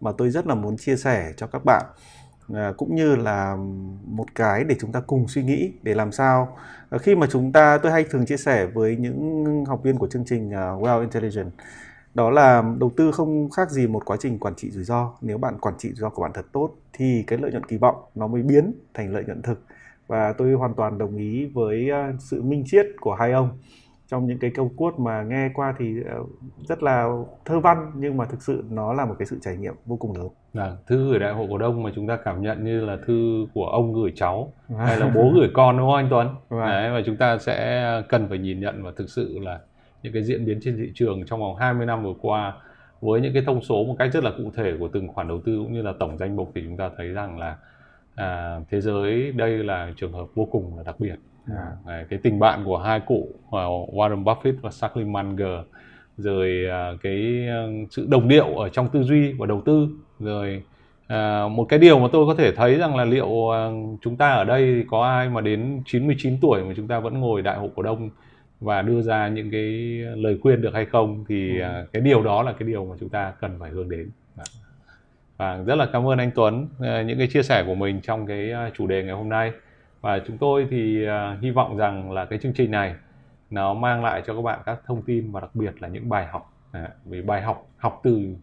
mà 0.00 0.12
tôi 0.18 0.30
rất 0.30 0.46
là 0.46 0.54
muốn 0.54 0.76
chia 0.76 0.96
sẻ 0.96 1.32
cho 1.36 1.46
các 1.46 1.62
bạn 1.64 1.86
À, 2.54 2.72
cũng 2.76 2.94
như 2.94 3.16
là 3.16 3.56
một 4.04 4.34
cái 4.34 4.64
để 4.64 4.76
chúng 4.80 4.92
ta 4.92 5.00
cùng 5.00 5.28
suy 5.28 5.42
nghĩ 5.42 5.72
để 5.82 5.94
làm 5.94 6.12
sao 6.12 6.56
à, 6.90 6.98
khi 6.98 7.14
mà 7.14 7.26
chúng 7.30 7.52
ta 7.52 7.78
tôi 7.82 7.92
hay 7.92 8.04
thường 8.04 8.26
chia 8.26 8.36
sẻ 8.36 8.66
với 8.66 8.96
những 8.96 9.64
học 9.68 9.80
viên 9.84 9.98
của 9.98 10.08
chương 10.08 10.24
trình 10.24 10.50
Well 10.50 11.00
Intelligent 11.00 11.50
đó 12.18 12.30
là 12.30 12.62
đầu 12.78 12.92
tư 12.96 13.12
không 13.12 13.50
khác 13.50 13.70
gì 13.70 13.86
một 13.86 14.02
quá 14.04 14.16
trình 14.20 14.38
quản 14.38 14.54
trị 14.54 14.70
rủi 14.70 14.84
ro 14.84 15.12
nếu 15.20 15.38
bạn 15.38 15.58
quản 15.60 15.74
trị 15.78 15.88
rủi 15.88 16.00
ro 16.00 16.08
của 16.08 16.22
bạn 16.22 16.30
thật 16.34 16.46
tốt 16.52 16.70
thì 16.92 17.24
cái 17.26 17.38
lợi 17.38 17.50
nhuận 17.50 17.66
kỳ 17.66 17.76
vọng 17.76 17.96
nó 18.14 18.26
mới 18.26 18.42
biến 18.42 18.72
thành 18.94 19.12
lợi 19.12 19.24
nhuận 19.26 19.42
thực 19.42 19.62
và 20.06 20.32
tôi 20.32 20.52
hoàn 20.52 20.74
toàn 20.74 20.98
đồng 20.98 21.16
ý 21.16 21.46
với 21.46 21.90
sự 22.18 22.42
minh 22.42 22.62
triết 22.66 22.86
của 23.00 23.14
hai 23.14 23.32
ông 23.32 23.58
trong 24.10 24.26
những 24.26 24.38
cái 24.38 24.50
câu 24.54 24.70
quote 24.76 24.96
mà 24.98 25.22
nghe 25.22 25.48
qua 25.54 25.74
thì 25.78 25.94
ờ, 26.10 26.24
rất 26.68 26.82
là 26.82 27.08
thơ 27.44 27.60
văn 27.60 27.92
nhưng 27.94 28.16
mà 28.16 28.24
thực 28.24 28.42
sự 28.42 28.64
nó 28.70 28.92
là 28.92 29.04
một 29.04 29.14
cái 29.18 29.26
sự 29.26 29.38
trải 29.42 29.56
nghiệm 29.56 29.74
vô 29.86 29.96
cùng 29.96 30.16
lớn. 30.16 30.28
À, 30.54 30.72
thư 30.86 31.10
gửi 31.10 31.18
đại 31.18 31.32
hội 31.32 31.46
cổ 31.50 31.58
đông 31.58 31.82
mà 31.82 31.90
chúng 31.94 32.06
ta 32.06 32.18
cảm 32.24 32.42
nhận 32.42 32.64
như 32.64 32.84
là 32.84 32.96
thư 33.06 33.46
của 33.54 33.66
ông 33.66 33.94
gửi 33.94 34.12
cháu 34.16 34.52
hay 34.78 34.96
là 34.96 35.12
bố 35.14 35.32
gửi 35.34 35.48
con 35.54 35.78
đúng 35.78 35.86
không 35.86 35.96
anh 35.96 36.08
Tuấn? 36.10 36.28
Vâng. 36.48 36.60
Đấy, 36.60 36.90
và 36.90 37.00
chúng 37.06 37.16
ta 37.16 37.38
sẽ 37.38 38.02
cần 38.08 38.28
phải 38.28 38.38
nhìn 38.38 38.60
nhận 38.60 38.82
và 38.82 38.90
thực 38.96 39.10
sự 39.10 39.38
là 39.42 39.58
những 40.02 40.12
cái 40.12 40.22
diễn 40.22 40.44
biến 40.44 40.58
trên 40.62 40.76
thị 40.76 40.92
trường 40.94 41.26
trong 41.26 41.40
vòng 41.40 41.56
20 41.56 41.86
năm 41.86 42.04
vừa 42.04 42.14
qua 42.20 42.54
với 43.00 43.20
những 43.20 43.32
cái 43.32 43.42
thông 43.46 43.62
số 43.62 43.84
một 43.84 43.96
cách 43.98 44.10
rất 44.12 44.24
là 44.24 44.30
cụ 44.38 44.50
thể 44.56 44.74
của 44.78 44.88
từng 44.88 45.08
khoản 45.08 45.28
đầu 45.28 45.40
tư 45.44 45.58
cũng 45.62 45.72
như 45.72 45.82
là 45.82 45.92
tổng 46.00 46.18
danh 46.18 46.36
mục 46.36 46.52
thì 46.54 46.62
chúng 46.64 46.76
ta 46.76 46.90
thấy 46.96 47.08
rằng 47.08 47.38
là 47.38 47.56
à, 48.14 48.60
thế 48.70 48.80
giới 48.80 49.32
đây 49.32 49.64
là 49.64 49.92
trường 49.96 50.12
hợp 50.12 50.26
vô 50.34 50.44
cùng 50.44 50.76
là 50.76 50.82
đặc 50.82 51.00
biệt. 51.00 51.16
Yeah. 51.48 51.68
Đấy, 51.86 52.04
cái 52.10 52.18
tình 52.22 52.38
bạn 52.38 52.64
của 52.64 52.78
hai 52.78 53.00
cụ 53.00 53.28
Warren 53.92 54.24
Buffett 54.24 54.54
và 54.62 54.70
Charlie 54.70 55.08
Munger 55.08 55.58
rồi 56.16 56.64
uh, 56.66 57.00
cái 57.02 57.46
uh, 57.48 57.92
sự 57.92 58.06
đồng 58.10 58.28
điệu 58.28 58.58
ở 58.58 58.68
trong 58.68 58.88
tư 58.88 59.02
duy 59.02 59.32
và 59.32 59.46
đầu 59.46 59.62
tư. 59.66 59.88
Rồi 60.18 60.62
uh, 61.04 61.50
một 61.50 61.66
cái 61.68 61.78
điều 61.78 61.98
mà 61.98 62.08
tôi 62.12 62.26
có 62.26 62.34
thể 62.34 62.52
thấy 62.52 62.74
rằng 62.74 62.96
là 62.96 63.04
liệu 63.04 63.26
uh, 63.26 63.54
chúng 64.02 64.16
ta 64.16 64.32
ở 64.32 64.44
đây 64.44 64.84
có 64.88 65.06
ai 65.06 65.28
mà 65.28 65.40
đến 65.40 65.82
99 65.86 66.38
tuổi 66.40 66.64
mà 66.64 66.72
chúng 66.76 66.88
ta 66.88 67.00
vẫn 67.00 67.20
ngồi 67.20 67.42
đại 67.42 67.58
hội 67.58 67.70
cổ 67.76 67.82
đông 67.82 68.10
và 68.60 68.82
đưa 68.82 69.02
ra 69.02 69.28
những 69.28 69.50
cái 69.50 69.62
lời 70.16 70.38
khuyên 70.42 70.62
được 70.62 70.74
hay 70.74 70.86
không 70.86 71.24
thì 71.28 71.62
uh, 71.62 71.92
cái 71.92 72.02
điều 72.02 72.22
đó 72.22 72.42
là 72.42 72.52
cái 72.52 72.68
điều 72.68 72.84
mà 72.84 72.96
chúng 73.00 73.08
ta 73.08 73.32
cần 73.40 73.56
phải 73.60 73.70
hướng 73.70 73.88
đến. 73.88 74.10
Và 75.36 75.62
rất 75.66 75.74
là 75.74 75.86
cảm 75.92 76.08
ơn 76.08 76.18
anh 76.18 76.30
Tuấn 76.34 76.62
uh, 76.62 77.06
những 77.06 77.18
cái 77.18 77.26
chia 77.26 77.42
sẻ 77.42 77.64
của 77.66 77.74
mình 77.74 78.00
trong 78.00 78.26
cái 78.26 78.52
uh, 78.52 78.74
chủ 78.74 78.86
đề 78.86 79.02
ngày 79.02 79.14
hôm 79.14 79.28
nay. 79.28 79.52
Và 80.00 80.18
chúng 80.26 80.38
tôi 80.38 80.66
thì 80.70 81.06
hy 81.40 81.50
vọng 81.50 81.76
rằng 81.76 82.12
là 82.12 82.24
cái 82.24 82.38
chương 82.38 82.52
trình 82.52 82.70
này 82.70 82.94
nó 83.50 83.74
mang 83.74 84.04
lại 84.04 84.22
cho 84.26 84.34
các 84.34 84.42
bạn 84.42 84.60
các 84.66 84.78
thông 84.86 85.02
tin 85.02 85.32
và 85.32 85.40
đặc 85.40 85.50
biệt 85.54 85.82
là 85.82 85.88
những 85.88 86.08
bài 86.08 86.26
học 86.26 86.52
à, 86.72 86.88
vì 87.04 87.22
bài 87.22 87.42
học 87.42 87.66
học 87.76 88.00
từ 88.02 88.34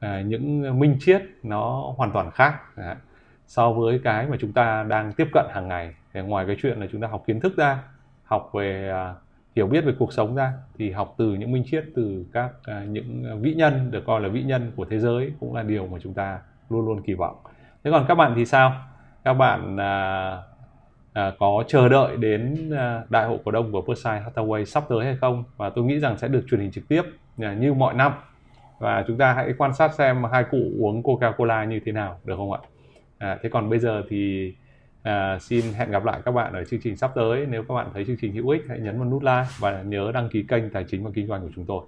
à, 0.00 0.20
những 0.20 0.78
minh 0.78 0.96
triết 1.00 1.22
nó 1.42 1.92
hoàn 1.96 2.10
toàn 2.12 2.30
khác 2.30 2.54
à, 2.76 2.96
so 3.46 3.72
với 3.72 4.00
cái 4.04 4.26
mà 4.26 4.36
chúng 4.40 4.52
ta 4.52 4.82
đang 4.88 5.12
tiếp 5.12 5.28
cận 5.32 5.44
hàng 5.50 5.68
ngày. 5.68 5.94
Thì 6.14 6.20
ngoài 6.20 6.46
cái 6.46 6.56
chuyện 6.62 6.80
là 6.80 6.86
chúng 6.92 7.00
ta 7.00 7.08
học 7.08 7.22
kiến 7.26 7.40
thức 7.40 7.56
ra 7.56 7.82
học 8.24 8.50
về 8.52 8.90
à, 8.90 9.14
hiểu 9.58 9.66
biết 9.66 9.84
về 9.84 9.92
cuộc 9.98 10.12
sống 10.12 10.34
ra 10.34 10.52
thì 10.78 10.90
học 10.90 11.14
từ 11.18 11.34
những 11.34 11.52
minh 11.52 11.62
triết 11.66 11.84
từ 11.94 12.24
các 12.32 12.50
à, 12.64 12.84
những 12.88 13.40
vĩ 13.42 13.54
nhân 13.54 13.90
được 13.90 14.04
coi 14.06 14.20
là 14.20 14.28
vĩ 14.28 14.42
nhân 14.42 14.72
của 14.76 14.84
thế 14.84 14.98
giới 14.98 15.32
cũng 15.40 15.54
là 15.54 15.62
điều 15.62 15.86
mà 15.86 15.98
chúng 16.02 16.14
ta 16.14 16.38
luôn 16.70 16.86
luôn 16.86 17.02
kỳ 17.02 17.14
vọng. 17.14 17.36
Thế 17.84 17.90
còn 17.90 18.04
các 18.08 18.14
bạn 18.14 18.32
thì 18.36 18.44
sao? 18.44 18.72
Các 19.24 19.34
bạn 19.34 19.76
à, 19.76 20.36
à, 21.12 21.32
có 21.38 21.64
chờ 21.68 21.88
đợi 21.88 22.16
đến 22.16 22.70
à, 22.76 23.02
đại 23.10 23.26
hội 23.26 23.38
cổ 23.44 23.50
đông 23.50 23.72
của 23.72 23.82
Berkshire 23.82 24.22
Hathaway 24.26 24.64
sắp 24.64 24.84
tới 24.88 25.04
hay 25.04 25.16
không? 25.16 25.44
Và 25.56 25.70
tôi 25.70 25.84
nghĩ 25.84 25.98
rằng 25.98 26.18
sẽ 26.18 26.28
được 26.28 26.44
truyền 26.50 26.60
hình 26.60 26.70
trực 26.70 26.88
tiếp 26.88 27.02
à, 27.38 27.54
như 27.54 27.74
mọi 27.74 27.94
năm. 27.94 28.12
Và 28.78 29.04
chúng 29.06 29.18
ta 29.18 29.32
hãy 29.32 29.54
quan 29.58 29.74
sát 29.74 29.94
xem 29.94 30.24
hai 30.32 30.44
cụ 30.50 30.58
uống 30.80 31.02
Coca-Cola 31.02 31.64
như 31.64 31.80
thế 31.84 31.92
nào 31.92 32.20
được 32.24 32.36
không 32.36 32.52
ạ? 32.52 32.58
À, 33.18 33.38
thế 33.42 33.48
còn 33.48 33.70
bây 33.70 33.78
giờ 33.78 34.02
thì 34.08 34.52
à, 35.02 35.38
xin 35.38 35.64
hẹn 35.72 35.90
gặp 35.90 36.04
lại 36.04 36.20
các 36.24 36.32
bạn 36.32 36.52
ở 36.52 36.64
chương 36.64 36.80
trình 36.80 36.96
sắp 36.96 37.12
tới. 37.14 37.46
Nếu 37.46 37.62
các 37.68 37.74
bạn 37.74 37.90
thấy 37.94 38.04
chương 38.04 38.16
trình 38.20 38.32
hữu 38.32 38.48
ích 38.48 38.62
hãy 38.68 38.80
nhấn 38.80 38.98
vào 38.98 39.08
nút 39.08 39.22
like 39.22 39.46
và 39.58 39.82
nhớ 39.82 40.12
đăng 40.14 40.28
ký 40.28 40.42
kênh 40.42 40.70
Tài 40.70 40.84
chính 40.84 41.04
và 41.04 41.10
Kinh 41.14 41.26
doanh 41.26 41.42
của 41.42 41.50
chúng 41.54 41.66
tôi. 41.66 41.82